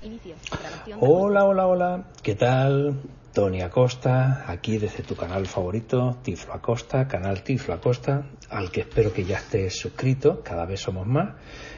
Hola, 0.99 1.45
hola, 1.45 1.67
hola. 1.67 2.05
¿Qué 2.23 2.35
tal? 2.35 2.97
Tony 3.37 3.61
Acosta, 3.61 4.45
aquí 4.47 4.79
desde 4.79 5.03
tu 5.03 5.15
canal 5.15 5.47
favorito, 5.47 6.17
Tiflo 6.23 6.55
Acosta, 6.55 7.07
canal 7.07 7.43
Tiflo 7.43 7.75
Acosta, 7.75 8.31
al 8.49 8.71
que 8.71 8.81
espero 8.81 9.13
que 9.13 9.25
ya 9.25 9.37
estés 9.37 9.79
suscrito, 9.79 10.43
cada 10.43 10.65
vez 10.65 10.81
somos 10.81 11.07
más. 11.07 11.35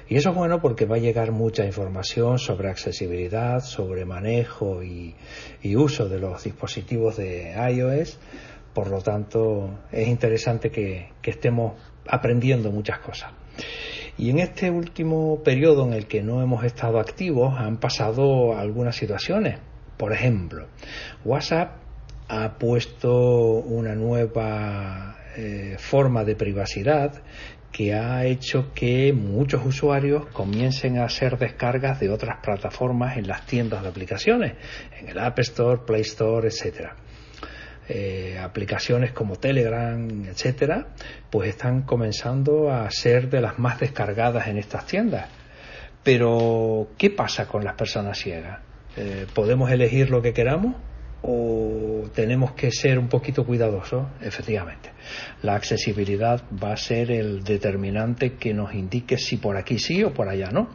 Y 0.09 0.15
eso 0.15 0.31
es 0.31 0.37
bueno 0.37 0.61
porque 0.62 0.87
va 0.87 0.95
a 0.95 1.00
llegar 1.00 1.33
mucha 1.33 1.65
información 1.65 2.39
sobre 2.39 2.70
accesibilidad, 2.70 3.59
sobre 3.59 4.05
manejo 4.05 4.84
y, 4.84 5.17
uso 5.75 6.09
de 6.09 6.20
los 6.20 6.45
dispositivos 6.45 7.17
de 7.17 7.53
iOS 7.72 8.20
por 8.72 8.89
lo 8.89 9.00
tanto, 9.00 9.81
es 9.91 10.06
interesante 10.06 10.70
que, 10.70 11.09
estemos 11.25 11.72
aprendiendo 12.06 12.70
muchas 12.70 13.00
cosas. 13.00 13.33
Y 14.17 14.31
en 14.31 14.39
este 14.39 14.70
último 14.70 15.43
periodo 15.43 15.84
en 15.84 15.93
el 15.93 16.06
que 16.06 16.22
no 16.22 16.41
hemos 16.41 16.62
estado 16.62 17.00
activos 17.00 17.59
han 17.59 17.78
pasado 17.78 18.56
algunas 18.56 18.95
situaciones. 18.95 19.59
Por 19.98 20.12
ejemplo, 20.12 20.68
WhatsApp 21.24 21.72
ha 22.28 22.58
puesto 22.58 23.10
una 23.50 23.94
nueva 23.94 25.16
eh, 25.36 25.77
forma 25.78 26.24
de 26.24 26.36
privacidad 26.36 27.22
que 27.72 27.94
ha 27.94 28.24
hecho 28.24 28.72
que 28.72 29.12
muchos 29.12 29.64
usuarios 29.66 30.26
comiencen 30.26 30.98
a 30.98 31.04
hacer 31.04 31.36
descargas 31.36 32.00
de 32.00 32.10
otras 32.10 32.38
plataformas 32.42 33.19
en 33.19 33.26
las 33.26 33.44
tiendas 33.44 33.82
de 33.82 33.88
aplicaciones, 33.88 34.54
en 34.98 35.08
el 35.08 35.19
App 35.19 35.38
Store, 35.41 35.82
Play 35.86 36.02
Store, 36.02 36.46
etcétera. 36.48 36.96
Eh, 37.88 38.38
aplicaciones 38.41 39.12
como 39.12 39.36
Telegram, 39.36 40.08
etcétera, 40.26 40.88
pues 41.30 41.50
están 41.50 41.82
comenzando 41.82 42.70
a 42.70 42.91
ser 42.91 43.28
de 43.30 43.41
las 43.41 43.58
más 43.58 43.80
descargadas 43.80 44.46
en 44.46 44.58
estas 44.58 44.86
tiendas. 44.86 45.28
Pero, 46.02 46.91
¿qué 46.96 47.10
pasa 47.10 47.48
con 47.48 47.64
las 47.64 47.74
personas 47.74 48.19
ciegas? 48.19 48.67
Eh, 49.00 49.27
¿Podemos 49.32 49.70
elegir 49.70 50.10
lo 50.10 50.20
que 50.20 50.32
queramos? 50.32 50.75
¿O 51.22 52.03
tenemos 52.14 52.53
que 52.53 52.72
ser 52.72 52.98
un 52.98 53.09
poquito 53.09 53.47
cuidadosos? 53.47 54.09
Efectivamente. 54.20 54.91
La 55.42 55.54
accesibilidad 55.54 56.42
va 56.53 56.72
a 56.72 56.76
ser 56.76 57.12
el 57.12 57.44
determinante 57.44 58.34
que 58.34 58.53
nos 58.53 58.75
indique 58.75 59.16
si 59.16 59.37
por 59.37 59.56
aquí 59.56 59.78
sí 59.78 60.03
o 60.03 60.12
por 60.12 60.28
allá 60.28 60.50
no. 60.50 60.69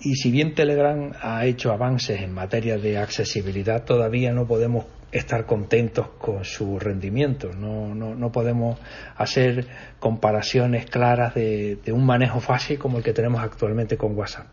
Y 0.00 0.16
si 0.16 0.32
bien 0.32 0.56
Telegram 0.56 1.12
ha 1.22 1.46
hecho 1.46 1.70
avances 1.70 2.20
en 2.20 2.32
materia 2.32 2.78
de 2.78 2.98
accesibilidad, 2.98 3.84
todavía 3.84 4.32
no 4.32 4.48
podemos 4.48 4.86
estar 5.12 5.46
contentos 5.46 6.08
con 6.18 6.44
su 6.44 6.80
rendimiento. 6.80 7.52
No, 7.52 7.94
no, 7.94 8.16
no 8.16 8.32
podemos 8.32 8.80
hacer 9.16 9.68
comparaciones 10.00 10.86
claras 10.86 11.34
de, 11.36 11.76
de, 11.76 11.92
un 11.92 12.04
manejo 12.04 12.40
fácil 12.40 12.76
como 12.76 12.98
el 12.98 13.04
que 13.04 13.12
tenemos 13.12 13.40
actualmente 13.40 13.96
con 13.96 14.16
WhatsApp. 14.18 14.48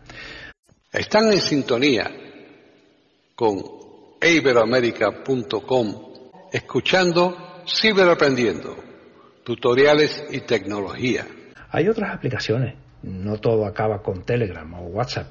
Están 0.93 1.31
en 1.31 1.41
sintonía 1.41 2.11
con 3.35 3.61
iberoamerica.com 4.21 6.11
escuchando 6.51 7.63
Ciberaprendiendo, 7.67 8.75
tutoriales 9.43 10.25
y 10.31 10.41
tecnología. 10.41 11.25
Hay 11.69 11.87
otras 11.87 12.13
aplicaciones, 12.13 12.75
no 13.03 13.37
todo 13.37 13.65
acaba 13.65 14.01
con 14.01 14.23
Telegram 14.23 14.73
o 14.73 14.87
WhatsApp. 14.87 15.27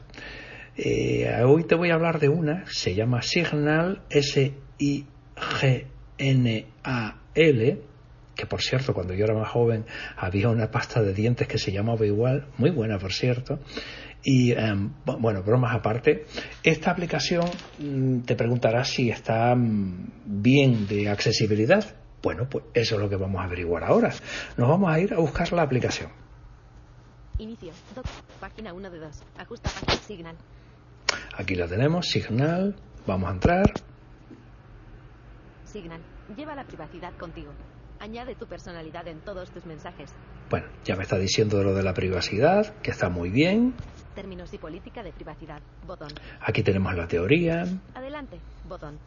Eh, 0.76 1.28
hoy 1.44 1.64
te 1.64 1.74
voy 1.74 1.90
a 1.90 1.94
hablar 1.94 2.20
de 2.20 2.28
una, 2.28 2.64
se 2.66 2.94
llama 2.94 3.20
Signal 3.22 4.02
S-I 4.08 5.06
GNAL, 6.18 7.78
que 8.34 8.46
por 8.46 8.62
cierto, 8.62 8.94
cuando 8.94 9.12
yo 9.12 9.24
era 9.24 9.34
más 9.34 9.50
joven 9.50 9.84
había 10.16 10.48
una 10.48 10.70
pasta 10.70 11.02
de 11.02 11.12
dientes 11.12 11.46
que 11.46 11.58
se 11.58 11.72
llamaba 11.72 12.06
igual, 12.06 12.46
muy 12.56 12.70
buena 12.70 12.98
por 12.98 13.12
cierto, 13.12 13.58
y 14.22 14.52
em, 14.52 14.92
bueno, 15.04 15.42
bromas 15.42 15.74
aparte, 15.74 16.26
esta 16.62 16.90
aplicación 16.90 17.44
mm, 17.78 18.20
te 18.20 18.36
preguntará 18.36 18.84
si 18.84 19.10
está 19.10 19.54
mm, 19.54 20.10
bien 20.24 20.86
de 20.86 21.08
accesibilidad. 21.08 21.96
Bueno, 22.22 22.48
pues 22.48 22.66
eso 22.74 22.96
es 22.96 23.00
lo 23.00 23.08
que 23.08 23.16
vamos 23.16 23.40
a 23.40 23.44
averiguar 23.44 23.84
ahora. 23.84 24.12
Nos 24.56 24.68
vamos 24.68 24.92
a 24.92 25.00
ir 25.00 25.14
a 25.14 25.18
buscar 25.18 25.52
la 25.52 25.62
aplicación. 25.62 26.10
Inicio. 27.38 27.72
Página 28.38 28.74
1 28.74 28.90
de 28.90 28.98
2. 28.98 29.22
Ajusta 29.38 29.70
página 29.70 30.02
Signal. 30.02 30.36
Aquí 31.36 31.54
la 31.54 31.66
tenemos, 31.66 32.06
Signal. 32.06 32.76
Vamos 33.06 33.30
a 33.30 33.32
entrar. 33.32 33.72
Signal. 35.64 36.02
Lleva 36.36 36.54
la 36.54 36.64
privacidad 36.64 37.14
contigo. 37.16 37.52
Añade 38.00 38.34
tu 38.34 38.46
personalidad 38.46 39.08
en 39.08 39.20
todos 39.20 39.50
tus 39.50 39.64
mensajes. 39.64 40.12
Bueno, 40.50 40.66
ya 40.84 40.96
me 40.96 41.02
está 41.02 41.16
diciendo 41.16 41.62
lo 41.62 41.74
de 41.74 41.82
la 41.82 41.94
privacidad, 41.94 42.74
que 42.82 42.90
está 42.90 43.08
muy 43.08 43.30
bien. 43.30 43.74
Términos 44.14 44.52
y 44.52 44.58
política 44.58 45.02
de 45.02 45.12
privacidad. 45.12 45.60
Botón. 45.86 46.10
Aquí 46.40 46.62
tenemos 46.62 46.94
la 46.94 47.06
teoría. 47.06 47.64
Adelante. 47.94 48.38
Botón. 48.68 48.98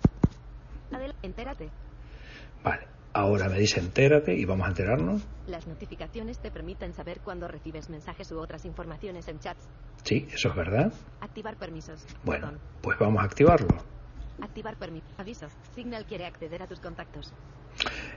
Adelante. 0.91 1.19
Entérate. 1.27 1.69
Vale. 2.63 2.87
Ahora 3.15 3.47
me 3.47 3.59
dice 3.59 3.79
entérate 3.79 4.33
y 4.33 4.43
vamos 4.43 4.65
a 4.65 4.69
enterarnos. 4.69 5.21
Las 5.45 5.67
notificaciones 5.67 6.39
te 6.39 6.49
permiten 6.49 6.93
saber 6.93 7.19
cuándo 7.19 7.47
recibes 7.47 7.87
mensajes 7.87 8.31
u 8.31 8.39
otras 8.39 8.65
informaciones 8.65 9.27
en 9.27 9.39
chats. 9.39 9.67
Sí, 10.03 10.27
eso 10.33 10.49
es 10.49 10.55
verdad. 10.55 10.91
Activar 11.21 11.55
permisos. 11.57 12.07
Bueno, 12.23 12.53
pues 12.81 12.97
vamos 12.97 13.21
a 13.21 13.25
activarlo. 13.25 13.67
Activar 14.41 14.77
permiso. 14.77 15.05
Aviso. 15.19 15.45
Signal 15.75 16.05
quiere 16.05 16.25
acceder 16.25 16.63
a 16.63 16.67
tus 16.67 16.79
contactos. 16.79 17.31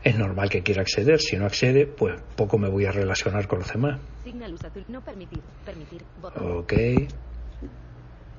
Es 0.03 0.19
normal 0.19 0.49
que 0.49 0.63
quiera 0.63 0.83
acceder. 0.83 1.21
Si 1.21 1.37
no 1.37 1.47
accede, 1.47 1.87
pues 1.87 2.21
poco 2.37 2.59
me 2.59 2.69
voy 2.69 2.85
a 2.87 2.93
relacionar 2.93 3.47
con 3.47 3.61
los 3.61 3.73
demás. 3.73 4.01
Signal 4.25 4.55
usa 4.55 4.71
tu... 4.71 4.81
No 4.89 5.03
permitir. 5.03 5.41
Permitir. 5.65 6.03
Ok. 6.23 6.73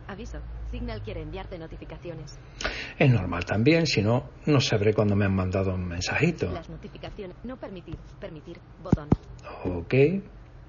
Aviso. 0.07 0.39
Signal 0.71 1.01
quiere 1.01 1.21
enviarte 1.21 1.57
notificaciones. 1.57 2.37
Es 2.97 3.09
normal 3.11 3.45
también, 3.45 3.85
si 3.85 4.01
no, 4.01 4.29
no 4.45 4.59
sabré 4.59 4.93
cuándo 4.93 5.15
me 5.15 5.25
han 5.25 5.35
mandado 5.35 5.73
un 5.73 5.85
mensajito. 5.85 6.51
Las 6.51 6.69
notificaciones. 6.69 7.35
No 7.43 7.57
permitir. 7.57 7.95
Permitir. 8.19 8.57
Botón. 8.83 9.09
Ok. 9.65 9.93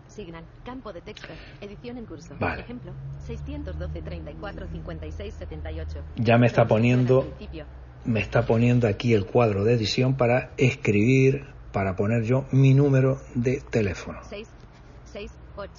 Signal. 0.09 0.45
Campo 0.65 0.93
de 0.93 1.01
texto. 1.03 1.29
Edición 1.61 1.99
en 1.99 2.07
curso. 2.07 2.35
Vale. 2.39 2.63
Ejemplo. 2.63 2.93
612 3.27 4.03
34 4.03 4.67
56 4.69 5.35
78. 5.35 6.05
Ya 6.17 6.39
me 6.39 6.47
está 6.47 6.67
poniendo. 6.67 7.27
Me 8.05 8.21
está 8.21 8.47
poniendo 8.47 8.87
aquí 8.89 9.15
el 9.15 9.27
cuadro 9.27 9.65
de 9.65 9.75
edición 9.75 10.17
para 10.17 10.53
escribir, 10.57 11.47
para 11.73 11.97
poner 11.97 12.25
yo 12.25 12.47
mi 12.53 12.75
número 12.75 13.21
de 13.35 13.61
teléfono. 13.61 14.21
6 14.29 14.49
6 15.13 15.31
8 15.57 15.73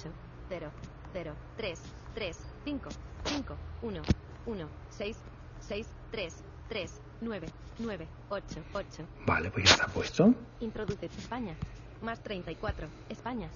0 0.48 0.70
0 1.12 1.32
3 1.56 1.78
3 2.14 2.36
5 2.64 2.88
5 3.24 3.56
1 3.82 4.02
1 4.46 4.68
6 4.90 5.16
6 5.60 5.86
3 6.10 6.34
3 6.68 7.00
9 7.20 7.46
9 7.78 8.06
8 8.28 8.44
8 8.72 8.86
Vale, 9.26 9.50
pues 9.50 9.64
ya 9.66 9.74
está 9.74 9.86
puesto. 9.86 10.34
Introduce 10.60 11.06
España. 11.06 11.54
Más 12.02 12.22
34. 12.22 12.88
España. 13.10 13.48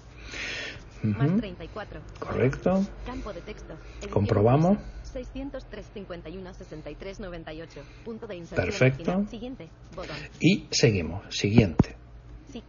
Ujú. 1.02 1.12
Más 1.18 1.36
34. 1.36 2.00
Correcto. 2.18 2.86
Campo 3.06 3.32
de 3.32 3.40
texto. 3.40 3.74
Comprobamos. 4.10 4.78
603 5.14 5.86
51 5.94 6.54
63 6.54 7.20
98. 7.20 7.80
Punto 8.04 8.26
de 8.26 8.36
inserción. 8.36 8.66
Perfecto. 8.66 9.24
Siguiente. 9.30 9.68
Botón. 9.94 10.16
Y 10.40 10.66
seguimos. 10.72 11.22
Siguiente. 11.34 11.94
Sí. 12.52 12.62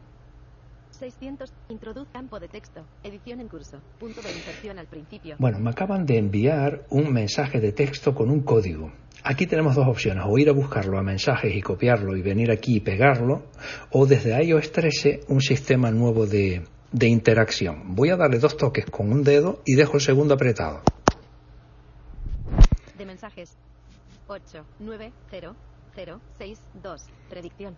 600. 0.91 1.51
Introduz 1.69 2.07
campo 2.13 2.39
de 2.39 2.47
texto. 2.47 2.85
Edición 3.03 3.41
en 3.41 3.47
curso. 3.47 3.81
Punto 3.99 4.21
de 4.21 4.31
inserción 4.31 4.77
al 4.77 4.85
principio. 4.85 5.35
Bueno, 5.39 5.59
me 5.59 5.71
acaban 5.71 6.05
de 6.05 6.19
enviar 6.19 6.85
un 6.91 7.11
mensaje 7.11 7.59
de 7.59 7.71
texto 7.71 8.13
con 8.13 8.29
un 8.29 8.41
código. 8.41 8.91
Aquí 9.23 9.47
tenemos 9.47 9.73
dos 9.73 9.87
opciones, 9.87 10.23
o 10.27 10.37
ir 10.37 10.49
a 10.49 10.53
buscarlo 10.53 10.99
a 10.99 11.01
mensajes 11.01 11.51
y 11.55 11.61
copiarlo 11.61 12.15
y 12.15 12.21
venir 12.21 12.51
aquí 12.51 12.75
y 12.75 12.79
pegarlo, 12.79 13.45
o 13.89 14.05
desde 14.05 14.39
iOS 14.43 14.71
13 14.71 15.21
un 15.29 15.41
sistema 15.41 15.89
nuevo 15.89 16.27
de, 16.27 16.61
de 16.91 17.07
interacción. 17.07 17.95
Voy 17.95 18.11
a 18.11 18.17
darle 18.17 18.37
dos 18.37 18.55
toques 18.55 18.85
con 18.85 19.11
un 19.11 19.23
dedo 19.23 19.63
y 19.65 19.73
dejo 19.73 19.95
el 19.95 20.01
segundo 20.01 20.35
apretado. 20.35 20.83
De 23.05 23.11
mensajes. 23.11 23.55
8, 24.25 24.65
9, 24.79 25.11
0, 25.29 25.55
0, 25.93 26.21
6, 26.39 26.59
2. 26.81 27.01
Predicción. 27.29 27.77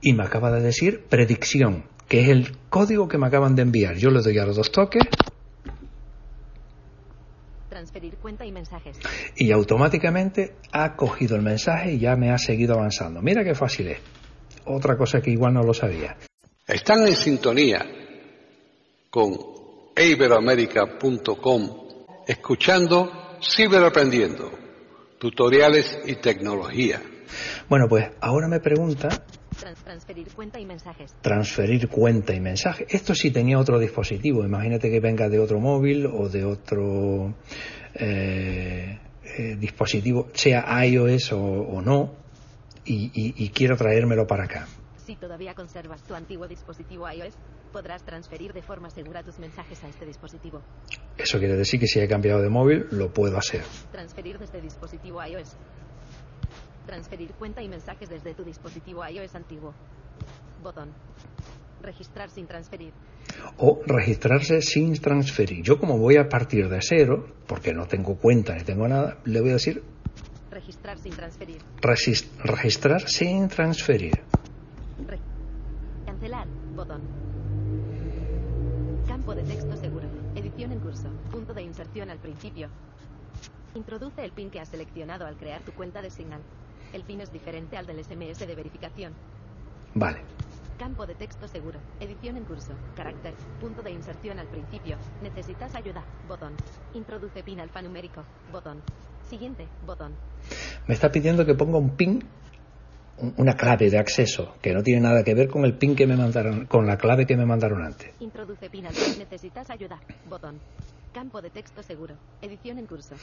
Y 0.00 0.14
me 0.14 0.24
acaba 0.24 0.50
de 0.50 0.62
decir 0.62 1.04
predicción, 1.10 1.84
que 2.08 2.22
es 2.22 2.28
el 2.30 2.56
código 2.70 3.06
que 3.06 3.18
me 3.18 3.26
acaban 3.26 3.54
de 3.54 3.60
enviar. 3.60 3.96
Yo 3.96 4.08
le 4.10 4.22
doy 4.22 4.38
a 4.38 4.46
los 4.46 4.56
dos 4.56 4.72
toques 4.72 5.02
Transferir 7.68 8.16
cuenta 8.16 8.46
y 8.46 8.52
mensajes. 8.52 8.98
y 9.36 9.52
automáticamente 9.52 10.54
ha 10.72 10.96
cogido 10.96 11.36
el 11.36 11.42
mensaje 11.42 11.92
y 11.92 11.98
ya 11.98 12.16
me 12.16 12.30
ha 12.30 12.38
seguido 12.38 12.76
avanzando. 12.76 13.20
Mira 13.20 13.44
qué 13.44 13.54
fácil 13.54 13.88
es. 13.88 13.98
Otra 14.64 14.96
cosa 14.96 15.20
que 15.20 15.32
igual 15.32 15.52
no 15.52 15.62
lo 15.64 15.74
sabía. 15.74 16.16
Están 16.66 17.06
en 17.06 17.14
sintonía 17.14 17.84
con 19.10 19.36
iberoamerica.com 19.94 21.86
escuchando 22.26 23.25
Ciberaprendiendo, 23.40 24.50
tutoriales 25.18 25.98
y 26.06 26.16
tecnología. 26.16 27.00
Bueno, 27.68 27.86
pues 27.88 28.06
ahora 28.20 28.48
me 28.48 28.60
pregunta 28.60 29.08
Trans- 29.58 29.82
transferir 29.84 30.28
cuenta 30.32 30.60
y 30.60 30.66
mensajes. 30.66 31.12
transferir 31.22 31.88
cuenta 31.88 32.34
y 32.34 32.40
mensaje. 32.40 32.86
Esto 32.88 33.14
sí 33.14 33.30
tenía 33.30 33.58
otro 33.58 33.78
dispositivo. 33.78 34.44
Imagínate 34.44 34.90
que 34.90 35.00
venga 35.00 35.28
de 35.28 35.38
otro 35.38 35.58
móvil 35.60 36.06
o 36.06 36.28
de 36.28 36.44
otro 36.44 37.34
eh, 37.94 38.98
eh, 39.38 39.56
dispositivo, 39.58 40.28
sea 40.34 40.84
iOS 40.86 41.32
o, 41.32 41.40
o 41.40 41.82
no, 41.82 42.14
y, 42.84 43.10
y- 43.14 43.34
y 43.44 43.48
quiero 43.50 43.76
traérmelo 43.76 44.26
para 44.26 44.44
acá. 44.44 44.68
Si 45.06 45.14
todavía 45.14 45.54
conservas 45.54 46.02
tu 46.02 46.14
antiguo 46.14 46.48
dispositivo 46.48 47.08
iOS, 47.08 47.34
podrás 47.72 48.02
transferir 48.02 48.52
de 48.52 48.60
forma 48.60 48.90
segura 48.90 49.22
tus 49.22 49.38
mensajes 49.38 49.84
a 49.84 49.88
este 49.88 50.04
dispositivo. 50.04 50.62
Eso 51.16 51.38
quiere 51.38 51.54
decir 51.56 51.78
que 51.78 51.86
si 51.86 52.00
he 52.00 52.08
cambiado 52.08 52.42
de 52.42 52.48
móvil, 52.48 52.86
lo 52.90 53.12
puedo 53.12 53.38
hacer. 53.38 53.62
Transferir 53.92 54.36
desde 54.40 54.60
dispositivo 54.60 55.24
iOS. 55.24 55.56
Transferir 56.86 57.30
cuenta 57.34 57.62
y 57.62 57.68
mensajes 57.68 58.08
desde 58.08 58.34
tu 58.34 58.42
dispositivo 58.42 59.06
iOS 59.06 59.36
antiguo. 59.36 59.72
Botón. 60.60 60.90
Registrar 61.82 62.28
sin 62.30 62.48
transferir. 62.48 62.92
O 63.58 63.80
registrarse 63.86 64.60
sin 64.60 64.92
transferir. 65.00 65.62
Yo 65.62 65.78
como 65.78 65.98
voy 65.98 66.16
a 66.16 66.28
partir 66.28 66.68
de 66.68 66.80
cero, 66.82 67.28
porque 67.46 67.72
no 67.72 67.86
tengo 67.86 68.16
cuenta 68.16 68.56
ni 68.56 68.64
tengo 68.64 68.88
nada, 68.88 69.18
le 69.24 69.40
voy 69.40 69.50
a 69.50 69.54
decir 69.54 69.84
Registrar 70.50 70.98
sin 70.98 71.12
transferir. 71.12 71.58
registrar 72.46 73.02
sin 73.08 73.46
transferir. 73.48 74.22
Al 82.02 82.18
principio. 82.18 82.68
Introduce 83.74 84.22
el 84.22 84.30
PIN 84.30 84.50
que 84.50 84.60
has 84.60 84.68
seleccionado 84.68 85.24
al 85.26 85.36
crear 85.36 85.62
tu 85.62 85.72
cuenta 85.72 86.02
de 86.02 86.10
Signal. 86.10 86.42
El 86.92 87.02
PIN 87.04 87.22
es 87.22 87.32
diferente 87.32 87.78
al 87.78 87.86
del 87.86 88.04
SMS 88.04 88.38
de 88.46 88.54
verificación. 88.54 89.14
Vale. 89.94 90.18
Campo 90.78 91.06
de 91.06 91.14
texto 91.14 91.48
seguro. 91.48 91.78
Edición 91.98 92.36
en 92.36 92.44
curso. 92.44 92.74
Carácter. 92.94 93.32
Punto 93.60 93.80
de 93.82 93.92
inserción 93.92 94.38
al 94.38 94.46
principio. 94.46 94.98
Necesitas 95.22 95.74
ayuda. 95.74 96.04
Botón. 96.28 96.52
Introduce 96.92 97.42
PIN 97.42 97.60
alfanumérico. 97.60 98.22
Botón. 98.52 98.82
Siguiente. 99.30 99.66
Botón. 99.86 100.12
Me 100.86 100.92
está 100.94 101.10
pidiendo 101.10 101.46
que 101.46 101.54
ponga 101.54 101.78
un 101.78 101.96
PIN, 101.96 102.22
un- 103.18 103.34
una 103.38 103.54
clave 103.54 103.88
de 103.90 103.98
acceso, 103.98 104.54
que 104.60 104.74
no 104.74 104.82
tiene 104.82 105.00
nada 105.00 105.24
que 105.24 105.34
ver 105.34 105.48
con 105.48 105.64
el 105.64 105.78
PIN 105.78 105.96
que 105.96 106.06
me 106.06 106.14
mandaron, 106.14 106.66
con 106.66 106.86
la 106.86 106.98
clave 106.98 107.24
que 107.26 107.38
me 107.38 107.46
mandaron 107.46 107.82
antes. 107.82 108.14
Introduce 108.20 108.68
PIN. 108.68 108.84
Necesitas 109.18 109.70
ayuda. 109.70 109.98
Botón. 110.28 110.60
Campo 111.12 111.40
de 111.40 111.50
texto 111.50 111.82
seguro. 111.82 112.14
Edición 112.42 112.78
en 112.78 112.86
curso. 112.86 113.14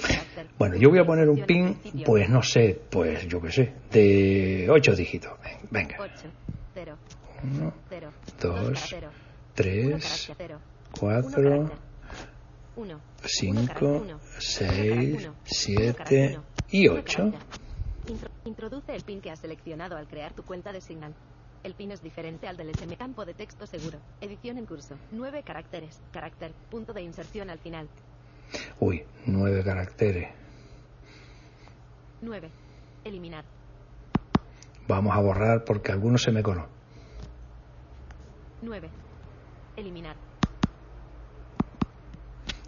Bueno, 0.57 0.75
yo 0.75 0.89
voy 0.89 0.99
a 0.99 1.05
poner 1.05 1.29
un 1.29 1.45
PIN, 1.45 1.79
pues 2.05 2.27
no 2.27 2.41
sé, 2.41 2.79
pues 2.89 3.27
yo 3.27 3.39
qué 3.39 3.51
sé, 3.51 3.73
de 3.91 4.67
ocho 4.69 4.95
dígitos. 4.95 5.31
Ven, 5.43 5.57
Venga. 5.69 5.97
8, 5.99 6.13
0, 6.73 6.97
Uno, 7.43 7.73
0, 7.89 8.11
Dos, 8.41 8.85
0, 8.89 9.09
tres, 9.53 10.31
0, 10.35 10.59
cuatro, 10.99 11.69
1, 12.75 12.99
cinco, 13.25 14.05
seis, 14.39 15.29
siete 15.43 16.39
y 16.71 16.87
ocho. 16.87 17.31
Introduce 18.45 18.95
el 18.95 19.03
PIN 19.03 19.21
que 19.21 19.29
has 19.29 19.39
seleccionado 19.39 19.95
al 19.95 20.07
crear 20.07 20.33
tu 20.33 20.43
cuenta 20.43 20.71
de 20.71 20.81
Signal. 20.81 21.13
El 21.63 21.75
PIN 21.75 21.91
es 21.91 22.01
diferente 22.01 22.47
al 22.47 22.57
del 22.57 22.69
SM 22.71 22.97
campo 22.97 23.23
de 23.23 23.33
texto 23.33 23.65
seguro. 23.65 23.97
Edición 24.19 24.57
en 24.57 24.65
curso. 24.65 24.97
9 25.11 25.43
caracteres. 25.43 26.01
Carácter. 26.11 26.53
Punto 26.69 26.91
de 26.91 27.01
inserción 27.01 27.49
al 27.49 27.59
final. 27.59 27.87
Uy, 28.79 29.03
nueve 29.25 29.63
caracteres. 29.63 30.29
9. 32.21 32.51
Eliminar. 33.05 33.45
Vamos 34.87 35.15
a 35.15 35.21
borrar 35.21 35.63
porque 35.63 35.93
algunos 35.93 36.21
se 36.21 36.31
me 36.31 36.43
conocen. 36.43 36.69
9. 38.61 38.89
Eliminar. 39.77 40.17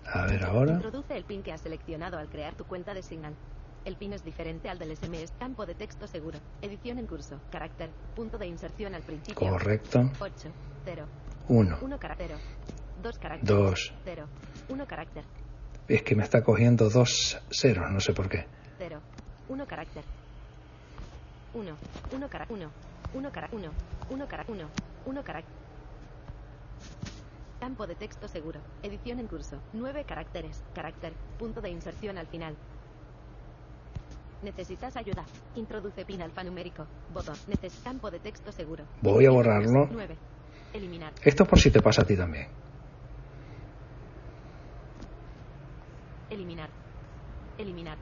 A 0.06 0.26
ver 0.26 0.44
ahora. 0.46 0.74
Introduce 0.74 1.18
el 1.18 1.26
PIN 1.26 1.44
que 1.44 1.52
has 1.52 1.62
seleccionado 1.62 2.18
al 2.18 2.30
crear 2.30 2.56
tu 2.56 2.64
cuenta 2.64 2.94
de 2.94 3.02
Signal. 3.02 3.36
El 3.86 3.96
PIN 3.98 4.14
es 4.14 4.24
diferente 4.24 4.68
al 4.70 4.80
del 4.80 4.96
SMS. 4.98 5.32
Campo 5.38 5.66
de 5.66 5.76
texto 5.76 6.08
seguro. 6.08 6.40
Edición 6.62 6.98
en 6.98 7.06
curso. 7.06 7.40
Carácter. 7.52 7.92
Punto 8.16 8.38
de 8.38 8.48
inserción 8.48 8.96
al 8.96 9.04
principio. 9.04 9.36
Correcto. 9.48 10.10
8, 10.20 10.50
0, 10.86 11.06
Uno, 11.50 11.78
1 11.82 12.00
carácter. 12.00 12.32
2 13.04 13.18
carácter. 13.20 13.48
dos. 13.48 13.94
0, 14.04 14.26
1 14.70 14.88
carácter. 14.88 15.24
Es 15.88 16.02
que 16.02 16.16
me 16.16 16.24
está 16.24 16.44
cogiendo 16.44 16.90
dos 16.90 17.40
ceros, 17.52 17.92
no 17.92 18.00
sé 18.00 18.14
por 18.14 18.28
qué. 18.28 18.48
0, 18.80 19.00
1 19.50 19.68
carácter. 19.68 20.04
1, 21.54 21.76
1 22.12 22.30
carácter. 22.30 22.58
1, 22.58 22.72
1 23.14 23.32
carácter. 23.32 23.60
1, 23.60 23.72
1 24.10 24.28
carácter. 24.28 24.56
1, 24.56 24.68
1 25.06 25.24
carácter. 25.24 25.54
Campo 27.60 27.86
de 27.88 27.96
texto 27.96 28.28
seguro. 28.28 28.60
Edición 28.82 29.20
en 29.20 29.28
curso. 29.28 29.60
9 29.74 30.04
caracteres. 30.06 30.64
Carácter. 30.74 31.14
Punto 31.38 31.62
de 31.62 31.70
inserción 31.70 32.18
al 32.18 32.28
final. 32.28 32.56
Necesitas 34.46 34.96
ayuda. 34.96 35.26
Introduce 35.56 36.06
PIN 36.06 36.22
alfanumérico. 36.22 36.86
Botón. 37.12 37.36
Neces 37.48 37.82
campo 37.84 38.12
de 38.12 38.20
texto 38.20 38.52
seguro. 38.52 38.86
Voy 39.02 39.26
a 39.26 39.32
borrarlo. 39.32 39.90
9. 39.92 40.16
Eliminar. 40.74 41.14
Esto 41.24 41.46
por 41.46 41.60
si 41.60 41.72
te 41.72 41.82
pasa 41.82 42.04
a 42.04 42.06
ti 42.06 42.16
también. 42.16 42.48
Eliminar. 46.30 46.70
Eliminar. 47.58 47.98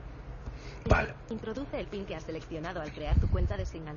Vale. 0.86 1.14
Introduce 1.30 1.80
el 1.80 1.86
PIN 1.86 2.04
que 2.04 2.14
has 2.14 2.24
seleccionado 2.24 2.82
al 2.82 2.92
crear 2.92 3.18
tu 3.18 3.26
cuenta 3.28 3.56
de 3.56 3.64
Signal. 3.64 3.96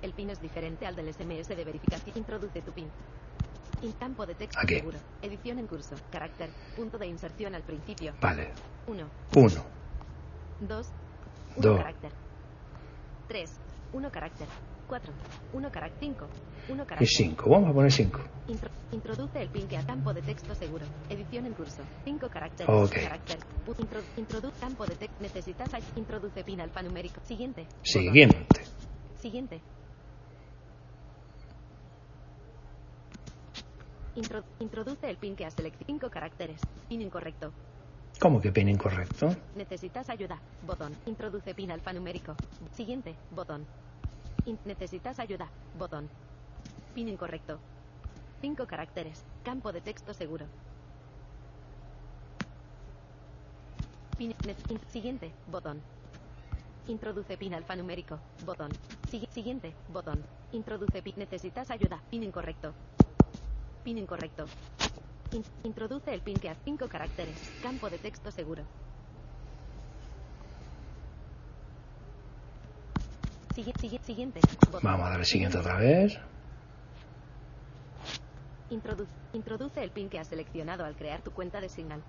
El 0.00 0.12
PIN 0.12 0.30
es 0.30 0.40
diferente 0.40 0.86
al 0.86 0.94
del 0.94 1.12
SMS 1.12 1.48
de 1.48 1.64
verificación. 1.64 2.16
Introduce 2.16 2.62
tu 2.62 2.70
PIN. 2.70 2.86
In 3.82 3.90
campo 3.92 4.24
de 4.24 4.36
texto 4.36 4.60
Aquí. 4.62 4.76
seguro. 4.76 4.98
Edición 5.20 5.58
en 5.58 5.66
curso. 5.66 5.96
Carácter. 6.12 6.50
Punto 6.76 6.96
de 6.96 7.08
inserción 7.08 7.56
al 7.56 7.62
principio. 7.64 8.14
Vale. 8.20 8.52
1, 8.86 9.04
Uno, 9.34 9.64
2, 10.60 10.88
1 11.56 11.62
Dos. 11.68 11.78
carácter. 11.78 12.12
3, 13.28 13.50
1 13.92 14.10
carácter. 14.10 14.48
4, 14.88 15.12
1 15.52 15.70
carácter. 15.70 15.98
5, 16.00 16.26
1 16.70 16.82
y 16.82 16.86
carácter. 16.86 17.08
cinco. 17.08 17.50
Vamos 17.50 17.70
a 17.70 17.72
poner 17.74 17.92
cinco. 17.92 18.20
Intro- 18.48 18.70
introduce 18.92 19.42
el 19.42 19.48
PIN 19.50 19.68
que 19.68 19.76
a 19.76 19.84
campo 19.84 20.14
de 20.14 20.22
texto 20.22 20.54
seguro. 20.54 20.84
Edición 21.10 21.44
en 21.46 21.52
curso. 21.52 21.82
5 22.04 22.28
caracteres. 22.30 22.74
Ok. 22.74 22.92
Carácter. 22.94 23.38
Intro- 23.78 24.00
introduce 24.16 24.58
campo 24.60 24.86
de 24.86 24.94
texto. 24.96 25.16
Necesitas 25.20 25.68
introduce 25.96 26.42
PIN 26.44 26.60
alfanumérico. 26.62 27.20
Siguiente. 27.24 27.66
Siguiente. 27.82 28.46
Siguiente. 29.20 29.60
Intro- 34.16 34.44
introduce 34.58 35.08
el 35.08 35.16
PIN 35.16 35.36
que 35.36 35.44
has 35.44 35.54
seleccionado. 35.54 35.86
5 35.86 36.10
caracteres. 36.10 36.60
PIN 36.88 37.02
incorrecto. 37.02 37.52
¿Cómo 38.20 38.40
que 38.40 38.50
pin 38.50 38.68
incorrecto? 38.68 39.34
Necesitas 39.54 40.10
ayuda. 40.10 40.40
Botón. 40.66 40.92
Introduce 41.06 41.54
PIN 41.54 41.70
alfanumérico. 41.70 42.34
Siguiente. 42.74 43.14
Botón. 43.30 43.64
Necesitas 44.64 45.18
ayuda. 45.20 45.48
Botón. 45.78 46.08
PIN 46.94 47.08
incorrecto. 47.08 47.60
5 48.40 48.66
caracteres. 48.66 49.24
Campo 49.44 49.72
de 49.72 49.80
texto 49.80 50.12
seguro. 50.14 50.46
PIN. 54.16 54.34
siguiente. 54.90 55.32
Botón. 55.50 55.80
Introduce 56.88 57.36
PIN 57.36 57.54
alfanumérico. 57.54 58.18
Botón. 58.44 58.70
Sigui- 59.10 59.28
siguiente. 59.30 59.74
Botón. 59.92 60.24
Introduce 60.52 61.02
PIN. 61.02 61.14
Necesitas 61.18 61.70
ayuda. 61.70 62.00
PIN 62.10 62.24
incorrecto. 62.24 62.72
Pin 63.84 63.98
incorrecto. 63.98 64.44
In- 65.32 65.44
introduce 65.64 66.12
el 66.14 66.20
pin 66.20 66.38
que 66.38 66.48
a 66.48 66.54
5 66.64 66.88
caracteres. 66.88 67.52
Campo 67.62 67.90
de 67.90 67.98
texto 67.98 68.30
seguro. 68.30 68.62
Sigui- 73.54 73.74
sigui- 73.80 74.00
siguiente. 74.02 74.40
Botón. 74.66 74.80
Vamos 74.82 75.06
a 75.06 75.10
darle 75.10 75.24
siguiente 75.24 75.58
otra 75.58 75.76
vez. 75.78 76.18
Introdu- 78.70 79.06
introduce 79.32 79.82
el 79.82 79.90
pin 79.90 80.08
que 80.08 80.18
has 80.18 80.28
seleccionado 80.28 80.84
al 80.84 80.94
crear 80.94 81.22
tu 81.22 81.30
cuenta 81.32 81.60
de 81.60 81.68
Signal. 81.68 82.02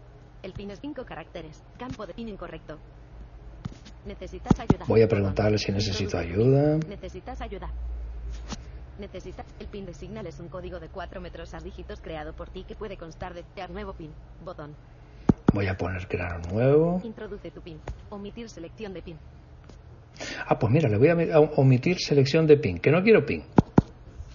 El 0.44 0.54
pin 0.54 0.72
es 0.72 0.80
5 0.80 1.06
caracteres. 1.06 1.62
Campo 1.78 2.06
de 2.06 2.14
pin 2.14 2.30
incorrecto. 2.30 2.78
Necesitas 4.06 4.58
ayuda. 4.60 4.86
Voy 4.88 5.02
a 5.02 5.08
preguntarle 5.08 5.58
si 5.58 5.72
necesito 5.72 6.18
ayuda. 6.18 6.78
Necesitas 6.88 7.42
ayuda. 7.42 7.70
Necesita 9.00 9.46
el 9.60 9.68
pin 9.68 9.86
de 9.86 9.94
Signal 9.94 10.28
es 10.28 10.42
un 10.42 10.50
código 10.50 10.78
de 10.78 10.90
4 10.90 11.22
metros 11.22 11.54
a 11.54 11.60
dígitos 11.60 12.02
creado 12.02 12.34
por 12.34 12.50
ti 12.50 12.66
que 12.66 12.76
puede 12.76 12.98
constar 12.98 13.34
de 13.34 13.44
crear 13.44 13.70
nuevo 13.70 13.94
pin. 13.94 14.12
Botón. 14.44 14.76
Voy 15.54 15.68
a 15.68 15.78
poner 15.78 16.06
crear 16.08 16.46
nuevo. 16.52 17.00
Introduce 17.06 17.50
tu 17.50 17.62
pin. 17.62 17.80
Omitir 18.10 18.50
selección 18.50 18.94
de 18.94 19.02
pin. 19.02 19.18
Ah, 20.46 20.60
pues 20.60 20.70
mira, 20.72 20.90
le 20.90 20.98
voy 20.98 21.08
a 21.08 21.40
omitir 21.40 21.98
selección 21.98 22.46
de 22.46 22.58
pin, 22.58 22.78
que 22.78 22.92
no 22.92 23.02
quiero 23.02 23.26
pin. 23.26 23.46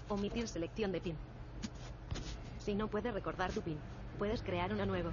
Omitir 0.09 0.49
selección 0.49 0.92
de 0.92 1.00
pin. 1.02 1.16
Si 2.59 2.75
no 2.75 2.88
puedes 2.88 3.12
recordar 3.12 3.52
tu 3.52 3.61
pin, 3.61 3.76
puedes 4.18 4.42
crear 4.42 4.73
uno 4.73 4.87
nuevo. 4.87 5.11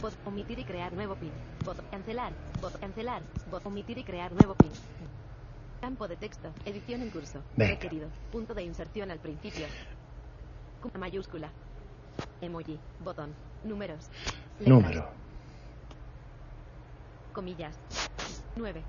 Bot 0.00 0.14
omitir 0.24 0.58
y 0.58 0.64
crear 0.64 0.94
nuevo 0.94 1.14
pin. 1.14 1.30
Bot 1.62 1.76
cancelar. 1.90 2.32
Bot 2.62 2.78
cancelar. 2.80 3.22
Bot 3.50 3.66
omitir 3.66 3.98
y 3.98 4.04
crear 4.04 4.32
nuevo 4.32 4.54
pin. 4.54 4.70
Campo 5.84 6.08
de 6.08 6.16
texto. 6.16 6.48
Edición 6.64 7.02
en 7.02 7.10
curso. 7.10 7.42
Venga. 7.56 7.74
Requerido. 7.74 8.08
Punto 8.32 8.54
de 8.54 8.62
inserción 8.62 9.10
al 9.10 9.18
principio. 9.18 9.66
Cu- 10.80 10.90
mayúscula. 10.98 11.50
Emoji. 12.40 12.78
Botón. 13.00 13.34
Números. 13.64 14.08
Letras. 14.60 14.66
Número. 14.66 15.10
Comillas. 17.34 17.76
9. 18.56 18.82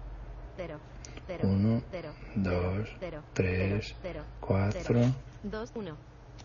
0. 0.55 0.79
0. 1.27 1.43
Uno, 1.43 1.81
0. 1.91 2.13
dos, 2.35 2.87
0. 3.01 3.23
tres, 3.33 3.93
0. 4.01 4.23
cuatro, 4.39 5.01
2. 5.43 5.71
1. 5.75 5.97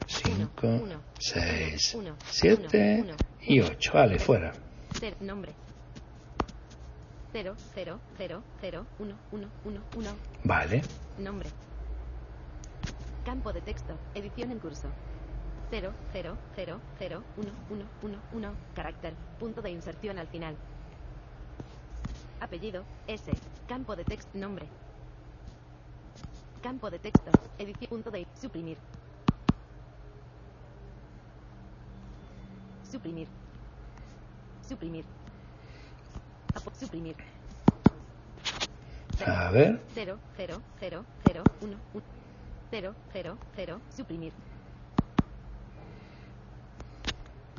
5, 0.09 0.67
uno, 0.67 1.01
6, 1.21 1.95
uno, 1.95 2.17
7 2.25 3.03
uno, 3.05 3.15
y 3.43 3.61
8. 3.61 3.93
Vale, 3.95 4.19
fuera. 4.19 4.53
Nombre. 5.21 5.55
0, 7.33 7.55
0, 7.75 8.01
0, 8.19 8.43
0, 8.61 8.87
1, 8.99 9.15
1, 9.31 9.49
1, 9.65 9.81
1. 9.97 10.11
Vale. 10.45 10.83
Nombre. 11.19 11.49
Campo 13.25 13.53
de 13.53 13.61
texto. 13.61 13.97
Edición 14.15 14.51
en 14.51 14.59
curso. 14.59 14.89
0, 15.71 15.93
0, 16.13 16.37
0, 16.57 16.81
0, 16.99 17.23
1, 17.37 17.51
1, 17.71 17.85
1, 18.03 18.19
1. 18.33 18.53
Carácter. 18.75 19.15
Punto 19.39 19.63
de 19.63 19.71
inserción 19.71 20.19
al 20.19 20.27
final. 20.27 20.57
Apellido. 22.41 22.85
S. 23.07 23.31
Campo 23.69 23.95
de 23.95 24.05
texto. 24.05 24.37
Nombre. 24.37 24.67
Campo 26.63 26.91
de 26.91 26.99
texto. 26.99 27.31
Edición. 27.59 27.89
Punto 27.89 28.11
de. 28.11 28.27
Suprimir. 28.35 28.79
Suprimir. 32.91 33.29
Suprimir. 34.69 35.05
Suprimir. 36.79 37.17
A 39.27 39.51
ver. 39.51 39.81
0, 39.95 40.19
0, 40.37 40.63
0, 40.81 41.05
0, 41.27 41.45
1, 41.61 41.77
1. 41.93 42.05
0, 42.71 42.95
0, 43.13 43.39
0, 43.57 43.81
suprimir. 43.95 44.33